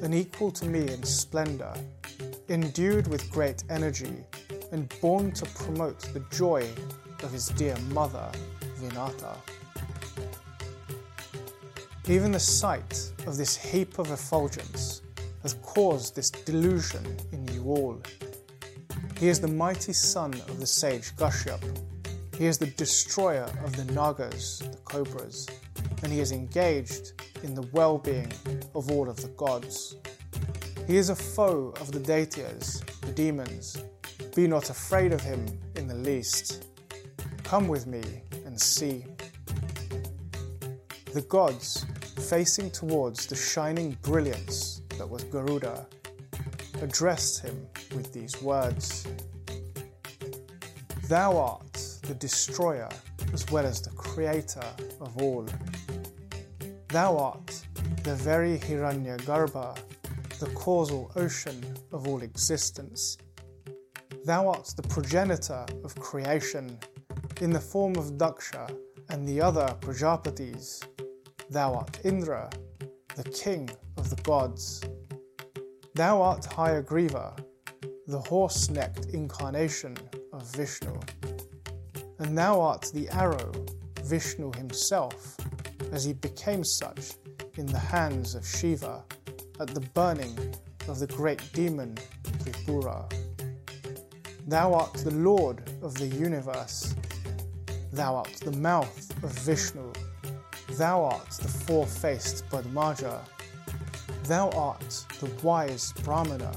and 0.01 0.15
equal 0.15 0.49
to 0.49 0.65
me 0.65 0.81
in 0.91 1.03
splendour, 1.03 1.75
endued 2.49 3.07
with 3.07 3.29
great 3.31 3.63
energy, 3.69 4.23
and 4.71 4.93
born 5.01 5.31
to 5.31 5.45
promote 5.45 5.99
the 6.13 6.23
joy 6.31 6.67
of 7.23 7.31
his 7.31 7.49
dear 7.49 7.75
mother, 7.91 8.31
Vinata. 8.79 9.35
Even 12.07 12.31
the 12.31 12.39
sight 12.39 13.11
of 13.25 13.35
this 13.35 13.57
heap 13.57 13.99
of 13.99 14.11
effulgence 14.11 15.01
has 15.41 15.55
caused 15.61 16.15
this 16.15 16.29
delusion 16.29 17.05
in 17.31 17.47
you 17.49 17.63
all. 17.65 18.01
He 19.19 19.27
is 19.27 19.39
the 19.39 19.47
mighty 19.47 19.93
son 19.93 20.33
of 20.33 20.59
the 20.59 20.67
sage 20.67 21.15
Kashyap. 21.15 21.61
He 22.37 22.45
is 22.45 22.57
the 22.57 22.67
destroyer 22.67 23.49
of 23.63 23.75
the 23.75 23.91
Nagas, 23.93 24.59
the 24.59 24.77
cobras, 24.85 25.47
and 26.03 26.11
he 26.13 26.19
is 26.19 26.31
engaged 26.31 27.13
in 27.43 27.55
the 27.55 27.67
well 27.71 27.97
being 27.97 28.31
of 28.75 28.91
all 28.91 29.09
of 29.09 29.17
the 29.21 29.29
gods. 29.29 29.95
He 30.87 30.95
is 30.95 31.09
a 31.09 31.15
foe 31.15 31.73
of 31.81 31.91
the 31.91 31.99
Daityas, 31.99 32.81
the 33.01 33.11
demons. 33.11 33.83
Be 34.33 34.47
not 34.47 34.69
afraid 34.69 35.11
of 35.11 35.19
him 35.19 35.45
in 35.75 35.85
the 35.85 35.95
least. 35.95 36.63
Come 37.43 37.67
with 37.67 37.87
me 37.87 38.01
and 38.45 38.57
see. 38.57 39.03
The 41.13 41.25
gods, 41.27 41.85
facing 42.29 42.71
towards 42.71 43.25
the 43.25 43.35
shining 43.35 43.97
brilliance 44.01 44.81
that 44.97 45.09
was 45.09 45.25
Garuda, 45.25 45.85
addressed 46.81 47.41
him 47.41 47.67
with 47.93 48.13
these 48.13 48.41
words 48.41 49.05
Thou 51.09 51.37
art 51.37 51.73
the 52.03 52.15
destroyer 52.15 52.89
as 53.33 53.45
well 53.51 53.65
as 53.65 53.81
the 53.81 53.89
creator 53.91 54.63
of 55.01 55.21
all. 55.21 55.45
Thou 56.87 57.17
art 57.17 57.61
the 58.03 58.15
very 58.15 58.57
Hiranyagarbha, 58.57 59.77
the 60.39 60.49
causal 60.51 61.11
ocean 61.15 61.59
of 61.91 62.07
all 62.07 62.21
existence. 62.21 63.17
Thou 64.23 64.49
art 64.49 64.71
the 64.75 64.83
progenitor 64.83 65.65
of 65.83 65.95
creation 65.95 66.77
in 67.41 67.49
the 67.49 67.59
form 67.59 67.95
of 67.95 68.17
Daksha 68.19 68.69
and 69.09 69.27
the 69.27 69.41
other 69.41 69.75
Prajapatis. 69.79 70.85
Thou 71.49 71.73
art 71.75 71.99
Indra, 72.03 72.51
the 73.15 73.23
king 73.23 73.67
of 73.97 74.11
the 74.11 74.21
gods. 74.21 74.83
Thou 75.95 76.21
art 76.21 76.43
Hayagriva, 76.43 77.39
the 78.05 78.19
horse 78.19 78.69
necked 78.69 79.07
incarnation 79.07 79.97
of 80.33 80.43
Vishnu. 80.55 80.99
And 82.19 82.37
thou 82.37 82.61
art 82.61 82.91
the 82.93 83.09
arrow, 83.09 83.51
Vishnu 84.03 84.51
himself, 84.55 85.35
as 85.91 86.03
he 86.03 86.13
became 86.13 86.63
such 86.63 87.13
in 87.55 87.65
the 87.65 87.79
hands 87.79 88.35
of 88.35 88.45
Shiva 88.45 89.03
at 89.59 89.67
the 89.69 89.81
burning 89.81 90.37
of 90.87 90.99
the 90.99 91.07
great 91.07 91.41
demon 91.53 91.95
Tripura. 92.39 93.11
Thou 94.47 94.73
art 94.73 94.93
the 94.93 95.13
Lord 95.13 95.61
of 95.81 95.93
the 95.95 96.07
universe. 96.07 96.95
Thou 97.91 98.15
art 98.15 98.33
the 98.43 98.51
mouth 98.53 99.11
of 99.23 99.31
Vishnu. 99.39 99.91
Thou 100.71 101.03
art 101.03 101.29
the 101.31 101.47
four 101.47 101.85
faced 101.85 102.47
Padmaja. 102.49 103.19
Thou 104.23 104.49
art 104.51 105.05
the 105.19 105.29
wise 105.41 105.93
Brahmana. 106.03 106.51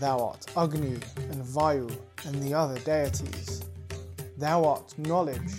Thou 0.00 0.18
art 0.18 0.46
Agni 0.56 0.94
and 1.30 1.44
Vayu 1.44 1.90
and 2.24 2.42
the 2.42 2.54
other 2.54 2.78
deities. 2.80 3.62
Thou 4.36 4.64
art 4.64 4.96
knowledge. 4.98 5.52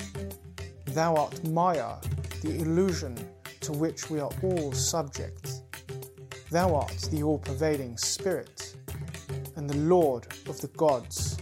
Thou 0.85 1.15
art 1.15 1.43
Maya 1.49 1.95
the 2.41 2.55
illusion 2.55 3.15
to 3.61 3.73
which 3.73 4.09
we 4.09 4.19
are 4.19 4.31
all 4.41 4.71
subject. 4.71 5.58
Thou 6.51 6.73
art 6.73 6.97
the 7.11 7.21
all 7.21 7.37
pervading 7.37 7.95
Spirit 7.97 8.75
and 9.55 9.69
the 9.69 9.77
Lord 9.77 10.25
of 10.47 10.59
the 10.59 10.67
gods. 10.69 11.37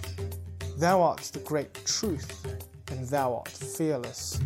Thou 0.78 1.02
art 1.02 1.22
the 1.32 1.40
great 1.40 1.74
truth, 1.86 2.46
and 2.92 3.08
thou 3.08 3.36
art 3.36 3.48
fearless. 3.48 4.38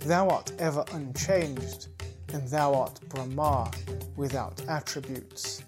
Thou 0.00 0.28
art 0.30 0.50
ever 0.58 0.84
unchanged, 0.92 1.86
and 2.32 2.48
thou 2.48 2.74
art 2.74 2.98
Brahma 3.08 3.70
without 4.16 4.60
attributes. 4.68 5.62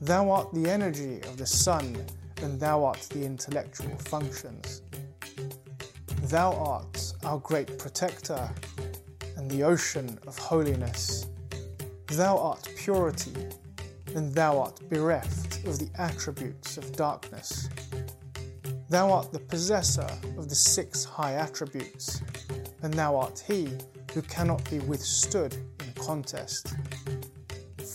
Thou 0.00 0.30
art 0.30 0.54
the 0.54 0.70
energy 0.70 1.20
of 1.24 1.36
the 1.36 1.46
sun, 1.46 1.94
and 2.40 2.58
thou 2.58 2.82
art 2.82 3.02
the 3.10 3.26
intellectual 3.26 3.94
functions. 3.98 4.80
Thou 6.22 6.54
art 6.54 7.12
our 7.24 7.38
great 7.40 7.78
protector, 7.78 8.48
and 9.36 9.50
the 9.50 9.64
ocean 9.64 10.18
of 10.26 10.38
holiness. 10.38 11.26
Thou 12.12 12.36
art 12.36 12.68
purity, 12.76 13.32
and 14.14 14.34
thou 14.34 14.58
art 14.58 14.86
bereft 14.90 15.66
of 15.66 15.78
the 15.78 15.88
attributes 15.98 16.76
of 16.76 16.94
darkness. 16.94 17.70
Thou 18.90 19.10
art 19.10 19.32
the 19.32 19.38
possessor 19.38 20.06
of 20.36 20.50
the 20.50 20.54
six 20.54 21.06
high 21.06 21.32
attributes, 21.32 22.20
and 22.82 22.92
thou 22.92 23.16
art 23.16 23.42
he 23.46 23.70
who 24.12 24.20
cannot 24.20 24.68
be 24.70 24.80
withstood 24.80 25.54
in 25.54 25.92
contest. 25.94 26.74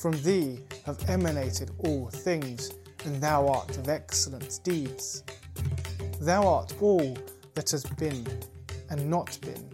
From 0.01 0.13
thee 0.23 0.61
have 0.87 1.07
emanated 1.07 1.69
all 1.85 2.09
things, 2.09 2.71
and 3.05 3.21
thou 3.21 3.47
art 3.47 3.77
of 3.77 3.87
excellent 3.87 4.61
deeds. 4.63 5.23
Thou 6.19 6.47
art 6.47 6.73
all 6.81 7.15
that 7.53 7.69
has 7.69 7.83
been 7.83 8.25
and 8.89 9.07
not 9.07 9.37
been, 9.41 9.69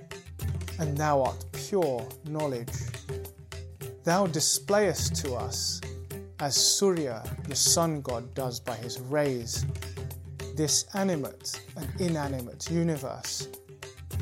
and 0.79 0.97
thou 0.97 1.21
art 1.21 1.45
pure 1.53 2.05
knowledge. 2.25 2.92
Thou 4.03 4.27
displayest 4.27 5.15
to 5.23 5.35
us, 5.35 5.79
as 6.41 6.57
Surya, 6.57 7.23
the 7.47 7.55
sun 7.55 8.01
god, 8.01 8.33
does 8.33 8.59
by 8.59 8.75
his 8.75 8.99
rays, 8.99 9.65
this 10.55 10.85
animate 10.93 11.61
and 11.77 11.87
inanimate 12.01 12.69
universe. 12.69 13.47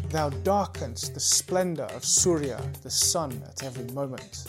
Thou 0.09 0.29
darkenest 0.29 1.15
the 1.15 1.19
splendour 1.19 1.87
of 1.87 2.05
Surya, 2.05 2.61
the 2.83 2.91
sun, 2.91 3.41
at 3.47 3.63
every 3.63 3.85
moment, 3.91 4.45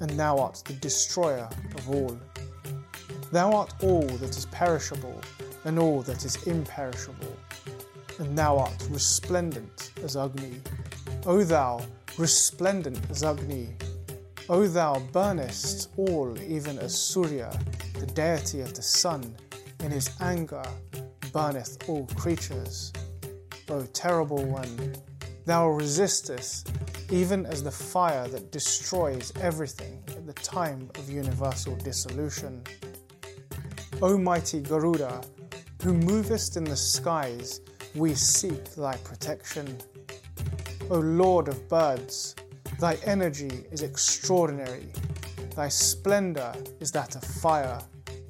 and 0.00 0.10
thou 0.10 0.38
art 0.38 0.60
the 0.64 0.72
destroyer 0.74 1.48
of 1.76 1.88
all. 1.88 2.18
Thou 3.30 3.52
art 3.52 3.74
all 3.80 4.08
that 4.08 4.36
is 4.36 4.46
perishable 4.46 5.20
and 5.66 5.78
all 5.78 6.02
that 6.02 6.24
is 6.24 6.34
imperishable, 6.48 7.36
and 8.18 8.36
thou 8.36 8.58
art 8.58 8.88
resplendent 8.90 9.92
as 10.02 10.16
Agni. 10.16 10.60
O 11.26 11.44
thou 11.44 11.80
resplendent 12.16 12.98
as 13.08 13.22
Agni. 13.22 13.68
O 14.50 14.66
thou 14.66 14.98
burnest 15.12 15.90
all 15.98 16.34
even 16.40 16.78
as 16.78 16.98
Surya, 16.98 17.52
the 17.98 18.06
deity 18.06 18.62
of 18.62 18.72
the 18.72 18.80
sun, 18.82 19.36
in 19.80 19.90
his 19.90 20.10
anger 20.22 20.64
burneth 21.34 21.86
all 21.86 22.06
creatures. 22.16 22.90
O 23.68 23.82
terrible 23.92 24.42
one, 24.42 24.94
thou 25.44 25.66
resistest 25.68 26.70
even 27.10 27.44
as 27.44 27.62
the 27.62 27.70
fire 27.70 28.26
that 28.28 28.50
destroys 28.50 29.34
everything 29.38 30.02
at 30.08 30.26
the 30.26 30.32
time 30.32 30.90
of 30.94 31.10
universal 31.10 31.76
dissolution. 31.76 32.62
O 34.00 34.16
mighty 34.16 34.60
Garuda, 34.60 35.20
who 35.82 35.92
movest 35.92 36.56
in 36.56 36.64
the 36.64 36.76
skies, 36.76 37.60
we 37.94 38.14
seek 38.14 38.74
thy 38.74 38.96
protection. 38.98 39.76
O 40.90 41.00
Lord 41.00 41.48
of 41.48 41.68
birds, 41.68 42.34
thy 42.78 42.94
energy 43.04 43.64
is 43.72 43.82
extraordinary, 43.82 44.92
thy 45.56 45.68
splendour 45.68 46.54
is 46.80 46.92
that 46.92 47.16
of 47.16 47.24
fire, 47.24 47.80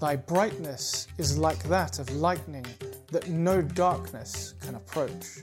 thy 0.00 0.16
brightness 0.16 1.06
is 1.18 1.36
like 1.36 1.62
that 1.64 1.98
of 1.98 2.10
lightning 2.16 2.64
that 3.12 3.28
no 3.28 3.60
darkness 3.60 4.54
can 4.60 4.74
approach. 4.74 5.40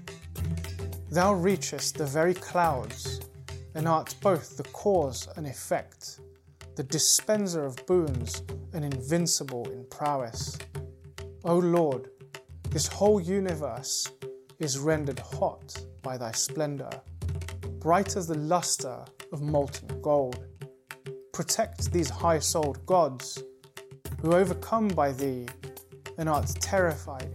Thou 1.12 1.34
reachest 1.34 1.98
the 1.98 2.06
very 2.06 2.34
clouds, 2.34 3.22
and 3.76 3.88
art 3.88 4.16
both 4.22 4.58
the 4.58 4.64
cause 4.64 5.28
and 5.36 5.46
effect, 5.46 6.20
the 6.76 6.84
dispenser 6.84 7.64
of 7.64 7.86
boons 7.86 8.42
and 8.74 8.84
invincible 8.84 9.70
in 9.70 9.86
prowess. 9.86 10.58
O 11.44 11.58
Lord, 11.58 12.10
this 12.72 12.88
whole 12.88 13.22
universe 13.22 14.08
is 14.60 14.80
rendered 14.80 15.20
hot 15.20 15.78
by 16.02 16.18
thy 16.18 16.32
splendour, 16.32 16.90
bright 17.86 18.16
as 18.16 18.26
the 18.26 18.40
lustre 18.40 19.06
of 19.32 19.44
molten 19.44 20.02
gold. 20.02 20.44
Protect 21.34 21.92
these 21.92 22.10
high 22.10 22.40
souled 22.40 22.84
gods, 22.88 23.44
who 24.20 24.34
overcome 24.34 24.88
by 24.88 25.12
thee 25.12 25.46
and 26.18 26.28
art 26.28 26.48
terrified 26.60 27.32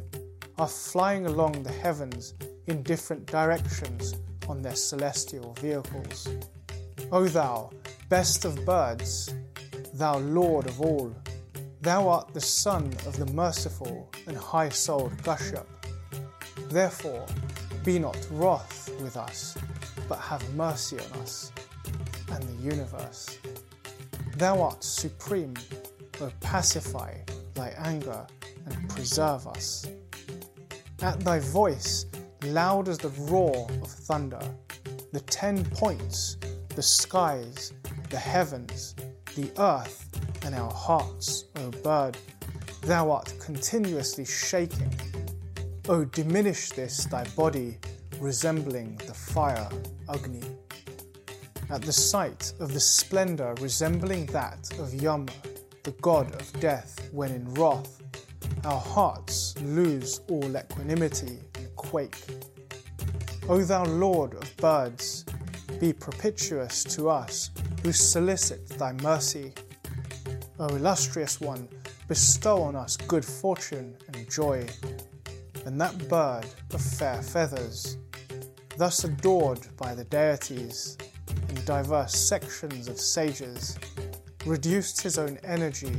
are 0.58 0.66
flying 0.66 1.26
along 1.26 1.62
the 1.62 1.70
heavens 1.70 2.34
in 2.66 2.82
different 2.82 3.24
directions 3.26 4.16
on 4.48 4.60
their 4.60 4.74
celestial 4.74 5.52
vehicles. 5.60 6.26
O 7.12 7.28
thou, 7.28 7.70
best 8.08 8.44
of 8.44 8.64
birds, 8.66 9.32
thou 9.94 10.18
Lord 10.18 10.66
of 10.66 10.80
all, 10.80 11.14
thou 11.80 12.08
art 12.08 12.34
the 12.34 12.40
son 12.40 12.92
of 13.06 13.16
the 13.16 13.32
merciful 13.34 14.10
and 14.26 14.36
high 14.36 14.70
souled 14.70 15.16
Kashyap. 15.18 15.68
Therefore, 16.70 17.24
be 17.84 18.00
not 18.00 18.18
wroth 18.32 18.90
with 19.00 19.16
us, 19.16 19.56
but 20.10 20.18
have 20.18 20.42
mercy 20.56 20.98
on 20.98 21.20
us 21.20 21.52
and 22.32 22.42
the 22.42 22.62
universe. 22.64 23.38
Thou 24.36 24.60
art 24.60 24.82
supreme, 24.82 25.54
O 26.20 26.32
pacify 26.40 27.14
thy 27.54 27.68
anger 27.78 28.26
and 28.66 28.90
preserve 28.90 29.46
us. 29.46 29.86
At 31.00 31.20
thy 31.20 31.38
voice, 31.38 32.06
loud 32.42 32.88
as 32.88 32.98
the 32.98 33.10
roar 33.30 33.68
of 33.82 33.88
thunder, 33.88 34.42
the 35.12 35.20
ten 35.20 35.64
points, 35.66 36.36
the 36.74 36.82
skies, 36.82 37.72
the 38.10 38.18
heavens, 38.18 38.96
the 39.36 39.48
earth, 39.58 40.08
and 40.44 40.56
our 40.56 40.72
hearts, 40.72 41.44
O 41.54 41.70
bird, 41.70 42.18
thou 42.82 43.12
art 43.12 43.32
continuously 43.38 44.24
shaking. 44.24 44.92
O 45.88 46.04
diminish 46.04 46.70
this 46.70 47.04
thy 47.04 47.24
body, 47.36 47.78
resembling 48.20 48.96
the 49.06 49.14
fire 49.14 49.68
Agni. 50.12 50.42
At 51.70 51.82
the 51.82 51.92
sight 51.92 52.52
of 52.60 52.74
the 52.74 52.80
splendour 52.80 53.54
resembling 53.60 54.26
that 54.26 54.70
of 54.78 54.92
Yama, 54.92 55.32
the 55.84 55.92
god 56.02 56.34
of 56.34 56.60
death, 56.60 57.08
when 57.12 57.30
in 57.30 57.52
wrath, 57.54 58.02
our 58.64 58.80
hearts 58.80 59.54
lose 59.62 60.20
all 60.28 60.54
equanimity 60.56 61.38
and 61.54 61.74
quake. 61.76 62.26
O 63.48 63.62
thou 63.62 63.84
Lord 63.84 64.34
of 64.34 64.54
birds, 64.58 65.24
be 65.78 65.94
propitious 65.94 66.84
to 66.84 67.08
us 67.08 67.50
who 67.82 67.92
solicit 67.92 68.68
thy 68.68 68.92
mercy. 68.94 69.54
O 70.58 70.66
illustrious 70.66 71.40
one, 71.40 71.66
bestow 72.06 72.60
on 72.60 72.76
us 72.76 72.98
good 72.98 73.24
fortune 73.24 73.96
and 74.12 74.30
joy. 74.30 74.66
And 75.64 75.80
that 75.80 76.08
bird 76.08 76.46
of 76.74 76.82
fair 76.82 77.22
feathers, 77.22 77.96
thus 78.80 79.04
adored 79.04 79.60
by 79.76 79.94
the 79.94 80.04
deities 80.04 80.96
and 81.48 81.66
diverse 81.66 82.14
sections 82.14 82.88
of 82.88 82.98
sages, 82.98 83.78
reduced 84.46 85.02
his 85.02 85.18
own 85.18 85.38
energy 85.44 85.92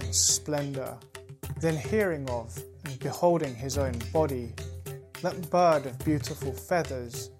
and 0.00 0.12
splendour. 0.12 0.98
Then, 1.60 1.76
hearing 1.76 2.28
of 2.28 2.60
and 2.84 2.98
beholding 2.98 3.54
his 3.54 3.78
own 3.78 3.94
body, 4.12 4.52
that 5.22 5.50
bird 5.50 5.86
of 5.86 6.04
beautiful 6.04 6.52
feathers 6.52 7.30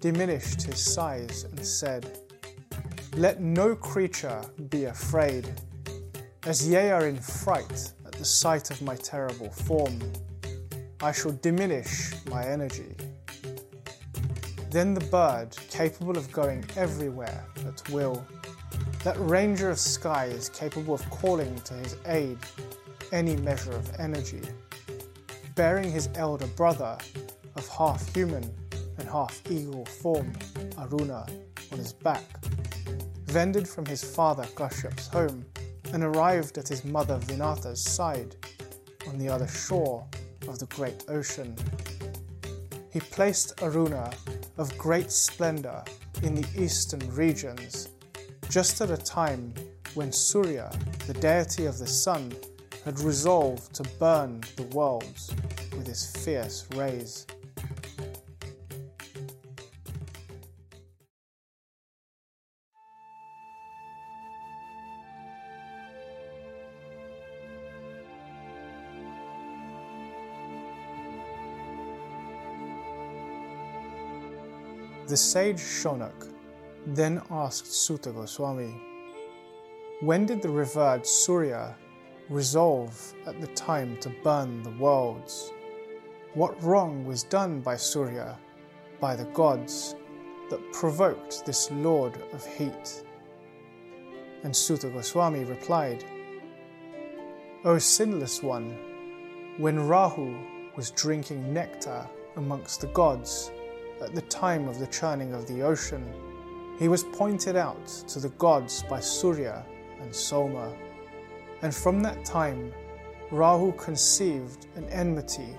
diminished 0.00 0.62
his 0.62 0.82
size 0.82 1.44
and 1.44 1.60
said, 1.66 2.18
Let 3.16 3.42
no 3.42 3.76
creature 3.76 4.40
be 4.70 4.86
afraid, 4.86 5.50
as 6.46 6.66
ye 6.66 6.78
are 6.78 7.08
in 7.08 7.18
fright 7.18 7.92
at 8.06 8.12
the 8.12 8.24
sight 8.24 8.70
of 8.70 8.80
my 8.80 8.96
terrible 8.96 9.50
form. 9.50 10.00
I 11.02 11.12
shall 11.12 11.32
diminish 11.32 12.14
my 12.30 12.42
energy. 12.46 12.93
Then 14.74 14.92
the 14.92 15.04
bird, 15.04 15.56
capable 15.70 16.18
of 16.18 16.32
going 16.32 16.64
everywhere 16.76 17.44
at 17.64 17.88
will, 17.90 18.26
that 19.04 19.14
ranger 19.20 19.70
of 19.70 19.78
skies 19.78 20.48
capable 20.48 20.94
of 20.94 21.10
calling 21.10 21.54
to 21.60 21.74
his 21.74 21.94
aid 22.06 22.38
any 23.12 23.36
measure 23.36 23.70
of 23.70 23.88
energy, 24.00 24.42
bearing 25.54 25.92
his 25.92 26.08
elder 26.16 26.48
brother 26.48 26.98
of 27.54 27.68
half 27.68 28.12
human 28.16 28.52
and 28.98 29.08
half 29.08 29.40
eagle 29.48 29.84
form, 29.84 30.32
Aruna, 30.76 31.30
on 31.70 31.78
his 31.78 31.92
back, 31.92 32.24
vended 33.26 33.68
from 33.68 33.86
his 33.86 34.02
father 34.02 34.42
Kashyap's 34.56 35.06
home 35.06 35.46
and 35.92 36.02
arrived 36.02 36.58
at 36.58 36.66
his 36.66 36.84
mother 36.84 37.20
Vinata's 37.20 37.80
side 37.80 38.34
on 39.06 39.18
the 39.18 39.28
other 39.28 39.46
shore 39.46 40.04
of 40.48 40.58
the 40.58 40.66
great 40.66 41.04
ocean. 41.06 41.54
He 42.92 42.98
placed 42.98 43.56
Aruna 43.58 44.12
of 44.56 44.76
great 44.78 45.10
splendour 45.10 45.84
in 46.22 46.34
the 46.34 46.46
eastern 46.56 47.00
regions, 47.14 47.88
just 48.48 48.80
at 48.80 48.90
a 48.90 48.96
time 48.96 49.52
when 49.94 50.12
Surya, 50.12 50.70
the 51.06 51.14
deity 51.14 51.66
of 51.66 51.78
the 51.78 51.86
sun, 51.86 52.32
had 52.84 52.98
resolved 53.00 53.74
to 53.74 53.82
burn 53.98 54.42
the 54.56 54.64
worlds 54.74 55.34
with 55.72 55.86
his 55.86 56.14
fierce 56.16 56.66
rays. 56.74 57.26
The 75.14 75.18
sage 75.18 75.60
Shonak 75.60 76.28
then 76.86 77.22
asked 77.30 77.72
Suta 77.72 78.10
Goswami, 78.10 78.74
When 80.00 80.26
did 80.26 80.42
the 80.42 80.48
revered 80.48 81.06
Surya 81.06 81.76
resolve 82.28 83.14
at 83.24 83.40
the 83.40 83.46
time 83.46 83.96
to 83.98 84.12
burn 84.24 84.64
the 84.64 84.72
worlds. 84.72 85.52
What 86.32 86.60
wrong 86.60 87.04
was 87.04 87.22
done 87.22 87.60
by 87.60 87.76
Surya, 87.76 88.36
by 88.98 89.14
the 89.14 89.26
gods, 89.26 89.94
that 90.50 90.72
provoked 90.72 91.46
this 91.46 91.70
lord 91.70 92.20
of 92.32 92.44
heat? 92.44 93.04
And 94.42 94.56
Suta 94.56 94.88
Goswami 94.88 95.44
replied, 95.44 96.04
O 97.64 97.78
sinless 97.78 98.42
one, 98.42 98.76
when 99.58 99.86
Rahu 99.86 100.36
was 100.74 100.90
drinking 100.90 101.54
nectar 101.54 102.04
amongst 102.34 102.80
the 102.80 102.88
gods 102.88 103.52
at 104.02 104.14
the 104.14 104.22
time 104.22 104.68
of 104.68 104.78
the 104.78 104.86
churning 104.86 105.32
of 105.32 105.46
the 105.46 105.62
ocean, 105.62 106.12
he 106.78 106.88
was 106.88 107.04
pointed 107.04 107.56
out 107.56 107.86
to 108.08 108.18
the 108.18 108.30
gods 108.30 108.82
by 108.88 109.00
Surya 109.00 109.64
and 110.00 110.14
Soma. 110.14 110.74
And 111.62 111.74
from 111.74 112.00
that 112.02 112.24
time, 112.24 112.72
Rahu 113.30 113.72
conceived 113.72 114.66
an 114.76 114.84
enmity 114.90 115.56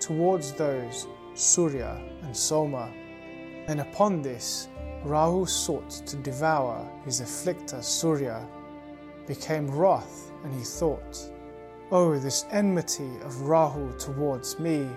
towards 0.00 0.52
those 0.52 1.06
Surya 1.34 2.02
and 2.22 2.36
Soma. 2.36 2.92
And 3.66 3.80
upon 3.80 4.22
this, 4.22 4.68
Rahu 5.04 5.46
sought 5.46 5.90
to 5.90 6.16
devour 6.16 6.90
his 7.04 7.20
afflictor 7.20 7.82
Surya, 7.82 8.46
became 9.26 9.70
wroth, 9.70 10.32
and 10.44 10.52
he 10.54 10.62
thought, 10.62 11.18
Oh, 11.90 12.18
this 12.18 12.44
enmity 12.50 13.10
of 13.24 13.42
Rahu 13.42 13.96
towards 13.98 14.58
me 14.58 14.88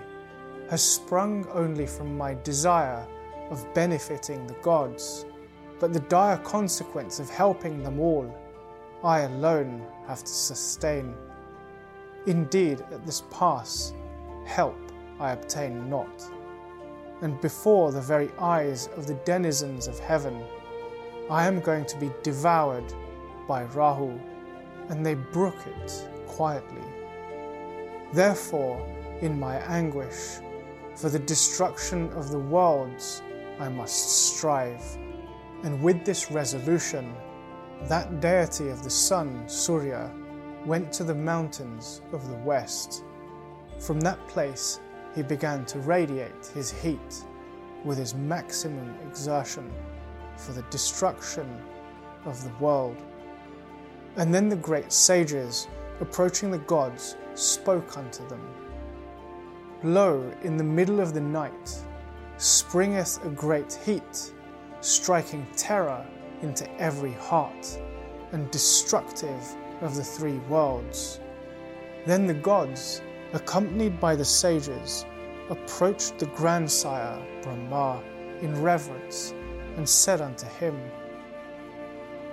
has 0.72 0.82
sprung 0.82 1.46
only 1.50 1.86
from 1.86 2.16
my 2.16 2.32
desire 2.44 3.06
of 3.50 3.74
benefiting 3.74 4.46
the 4.46 4.56
gods, 4.62 5.26
but 5.78 5.92
the 5.92 6.00
dire 6.00 6.38
consequence 6.38 7.20
of 7.20 7.28
helping 7.28 7.82
them 7.82 8.00
all, 8.00 8.34
I 9.04 9.20
alone 9.20 9.84
have 10.06 10.20
to 10.20 10.32
sustain. 10.32 11.14
Indeed, 12.24 12.80
at 12.90 13.04
this 13.04 13.22
pass, 13.30 13.92
help 14.46 14.78
I 15.20 15.32
obtain 15.32 15.90
not. 15.90 16.22
And 17.20 17.38
before 17.42 17.92
the 17.92 18.00
very 18.00 18.30
eyes 18.38 18.88
of 18.96 19.06
the 19.06 19.20
denizens 19.26 19.88
of 19.88 19.98
heaven, 19.98 20.42
I 21.28 21.46
am 21.46 21.60
going 21.60 21.84
to 21.84 22.00
be 22.00 22.10
devoured 22.22 22.94
by 23.46 23.64
Rahu, 23.64 24.18
and 24.88 25.04
they 25.04 25.16
brook 25.16 25.66
it 25.66 26.08
quietly. 26.26 26.88
Therefore, 28.14 28.80
in 29.20 29.38
my 29.38 29.56
anguish, 29.66 30.38
for 30.96 31.08
the 31.08 31.18
destruction 31.18 32.10
of 32.12 32.30
the 32.30 32.38
worlds, 32.38 33.22
I 33.58 33.68
must 33.68 34.34
strive. 34.34 34.82
And 35.62 35.82
with 35.82 36.04
this 36.04 36.30
resolution, 36.30 37.14
that 37.88 38.20
deity 38.20 38.68
of 38.68 38.82
the 38.82 38.90
sun, 38.90 39.48
Surya, 39.48 40.10
went 40.66 40.92
to 40.92 41.04
the 41.04 41.14
mountains 41.14 42.02
of 42.12 42.28
the 42.28 42.36
west. 42.36 43.04
From 43.78 44.00
that 44.00 44.26
place, 44.28 44.80
he 45.14 45.22
began 45.22 45.64
to 45.66 45.78
radiate 45.80 46.46
his 46.54 46.70
heat 46.70 47.24
with 47.84 47.98
his 47.98 48.14
maximum 48.14 48.94
exertion 49.08 49.72
for 50.36 50.52
the 50.52 50.62
destruction 50.70 51.60
of 52.24 52.42
the 52.44 52.64
world. 52.64 52.96
And 54.16 54.32
then 54.32 54.48
the 54.48 54.56
great 54.56 54.92
sages, 54.92 55.68
approaching 56.00 56.50
the 56.50 56.58
gods, 56.58 57.16
spoke 57.34 57.96
unto 57.96 58.26
them 58.28 58.61
Lo, 59.84 60.32
in 60.42 60.56
the 60.56 60.62
middle 60.62 61.00
of 61.00 61.12
the 61.12 61.20
night 61.20 61.82
springeth 62.36 63.24
a 63.26 63.28
great 63.30 63.72
heat, 63.84 64.32
striking 64.80 65.44
terror 65.56 66.06
into 66.40 66.70
every 66.80 67.14
heart, 67.14 67.80
and 68.30 68.48
destructive 68.52 69.56
of 69.80 69.96
the 69.96 70.04
three 70.04 70.38
worlds. 70.48 71.18
Then 72.06 72.28
the 72.28 72.34
gods, 72.34 73.02
accompanied 73.32 73.98
by 73.98 74.14
the 74.14 74.24
sages, 74.24 75.04
approached 75.50 76.16
the 76.16 76.26
grandsire 76.26 77.20
Brahma 77.42 78.04
in 78.40 78.62
reverence 78.62 79.34
and 79.76 79.88
said 79.88 80.20
unto 80.20 80.46
him, 80.46 80.78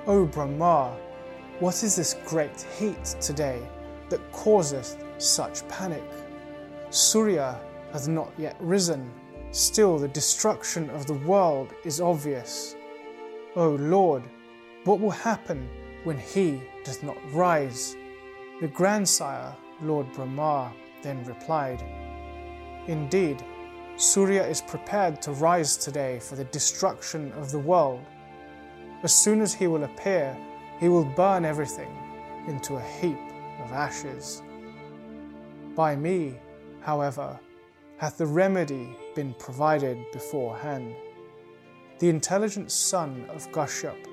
O 0.05 0.27
Brahma, 0.27 0.95
what 1.59 1.81
is 1.83 1.95
this 1.95 2.15
great 2.27 2.61
heat 2.77 3.03
today 3.19 3.59
that 4.09 4.31
causeth 4.31 5.03
such 5.17 5.67
panic? 5.67 6.03
Surya 6.91 7.59
hath 7.91 8.07
not 8.07 8.31
yet 8.37 8.55
risen, 8.59 9.11
still 9.51 9.97
the 9.97 10.07
destruction 10.07 10.89
of 10.89 11.05
the 11.05 11.13
world 11.13 11.73
is 11.85 12.01
obvious. 12.01 12.75
O 13.55 13.69
Lord, 13.69 14.23
what 14.85 14.99
will 14.99 15.11
happen 15.11 15.69
when 16.03 16.17
he 16.17 16.61
doth 16.83 17.03
not 17.03 17.17
rise? 17.31 17.95
The 18.61 18.67
grandsire, 18.67 19.55
Lord 19.81 20.11
Brahma, 20.13 20.73
then 21.03 21.23
replied, 21.25 21.83
Indeed, 22.87 23.43
Surya 23.95 24.43
is 24.43 24.61
prepared 24.61 25.21
to 25.21 25.31
rise 25.33 25.77
today 25.77 26.19
for 26.19 26.35
the 26.35 26.45
destruction 26.45 27.31
of 27.33 27.51
the 27.51 27.59
world. 27.59 28.03
As 29.03 29.13
soon 29.13 29.41
as 29.41 29.53
he 29.53 29.67
will 29.67 29.83
appear, 29.83 30.35
he 30.79 30.89
will 30.89 31.05
burn 31.05 31.45
everything 31.45 31.91
into 32.47 32.77
a 32.77 32.81
heap 32.81 33.19
of 33.63 33.71
ashes. 33.73 34.41
By 35.75 35.95
me, 35.95 36.39
however, 36.89 37.39
hath 37.97 38.17
the 38.17 38.25
remedy 38.25 38.97
been 39.13 39.31
provided 39.35 39.97
beforehand. 40.11 40.95
The 41.99 42.09
intelligent 42.09 42.71
son 42.71 43.11
of 43.29 43.51
Kashyap 43.51 44.07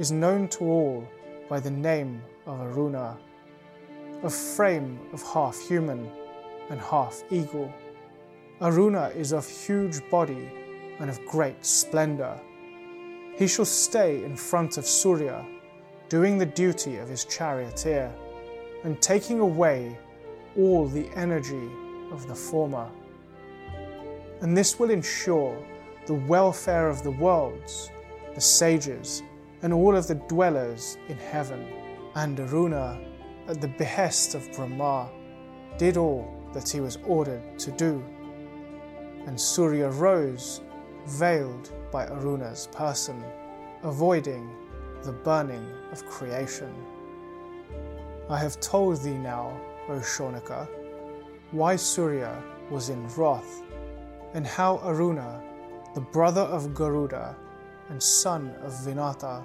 is 0.00 0.10
known 0.10 0.48
to 0.48 0.64
all 0.64 1.08
by 1.48 1.60
the 1.60 1.70
name 1.70 2.20
of 2.46 2.58
Aruna, 2.58 3.16
a 4.24 4.30
frame 4.30 4.98
of 5.12 5.22
half 5.22 5.56
human 5.60 6.10
and 6.68 6.80
half 6.80 7.22
eagle. 7.30 7.72
Aruna 8.60 9.14
is 9.14 9.32
of 9.32 9.48
huge 9.48 9.98
body 10.10 10.50
and 10.98 11.08
of 11.08 11.24
great 11.26 11.64
splendor. 11.64 12.34
He 13.36 13.46
shall 13.46 13.70
stay 13.86 14.24
in 14.24 14.36
front 14.36 14.78
of 14.78 14.84
Surya, 14.84 15.46
doing 16.08 16.38
the 16.38 16.52
duty 16.62 16.96
of 16.96 17.08
his 17.08 17.24
charioteer, 17.24 18.12
and 18.82 19.00
taking 19.00 19.38
away 19.38 19.96
all 20.56 20.86
the 20.88 21.08
energy 21.14 21.68
of 22.14 22.26
the 22.28 22.34
former. 22.34 22.88
And 24.40 24.56
this 24.56 24.78
will 24.78 24.90
ensure 24.90 25.56
the 26.06 26.14
welfare 26.14 26.88
of 26.88 27.02
the 27.02 27.10
worlds, 27.10 27.90
the 28.34 28.40
sages, 28.40 29.22
and 29.62 29.72
all 29.72 29.96
of 29.96 30.06
the 30.06 30.14
dwellers 30.14 30.96
in 31.08 31.18
heaven. 31.18 31.66
And 32.14 32.38
Aruna, 32.38 33.04
at 33.48 33.60
the 33.60 33.68
behest 33.68 34.34
of 34.34 34.50
Brahma, 34.52 35.10
did 35.78 35.96
all 35.96 36.30
that 36.52 36.68
he 36.68 36.80
was 36.80 36.98
ordered 37.06 37.58
to 37.58 37.72
do. 37.72 38.02
And 39.26 39.40
Surya 39.40 39.88
rose, 39.88 40.60
veiled 41.06 41.72
by 41.90 42.06
Aruna's 42.06 42.68
person, 42.68 43.22
avoiding 43.82 44.48
the 45.02 45.12
burning 45.12 45.66
of 45.90 46.06
creation. 46.06 46.72
I 48.30 48.38
have 48.38 48.60
told 48.60 49.02
thee 49.02 49.18
now, 49.18 49.60
O 49.88 49.98
Shaunaka, 49.98 50.68
why 51.54 51.76
Surya 51.76 52.42
was 52.68 52.88
in 52.88 53.06
wrath, 53.16 53.62
and 54.34 54.44
how 54.44 54.78
Aruna, 54.78 55.40
the 55.94 56.00
brother 56.00 56.40
of 56.40 56.74
Garuda 56.74 57.36
and 57.90 58.02
son 58.02 58.52
of 58.64 58.72
Vinata, 58.72 59.44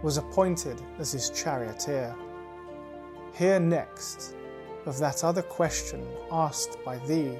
was 0.00 0.16
appointed 0.16 0.80
as 1.00 1.10
his 1.10 1.28
charioteer. 1.30 2.14
Hear 3.32 3.58
next 3.58 4.36
of 4.86 4.98
that 5.00 5.24
other 5.24 5.42
question 5.42 6.06
asked 6.30 6.78
by 6.84 6.98
thee 6.98 7.36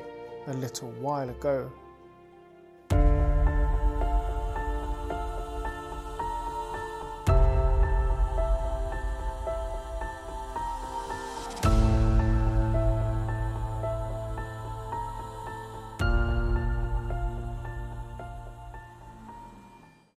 a 0.48 0.54
little 0.54 0.90
while 1.00 1.30
ago. 1.30 1.70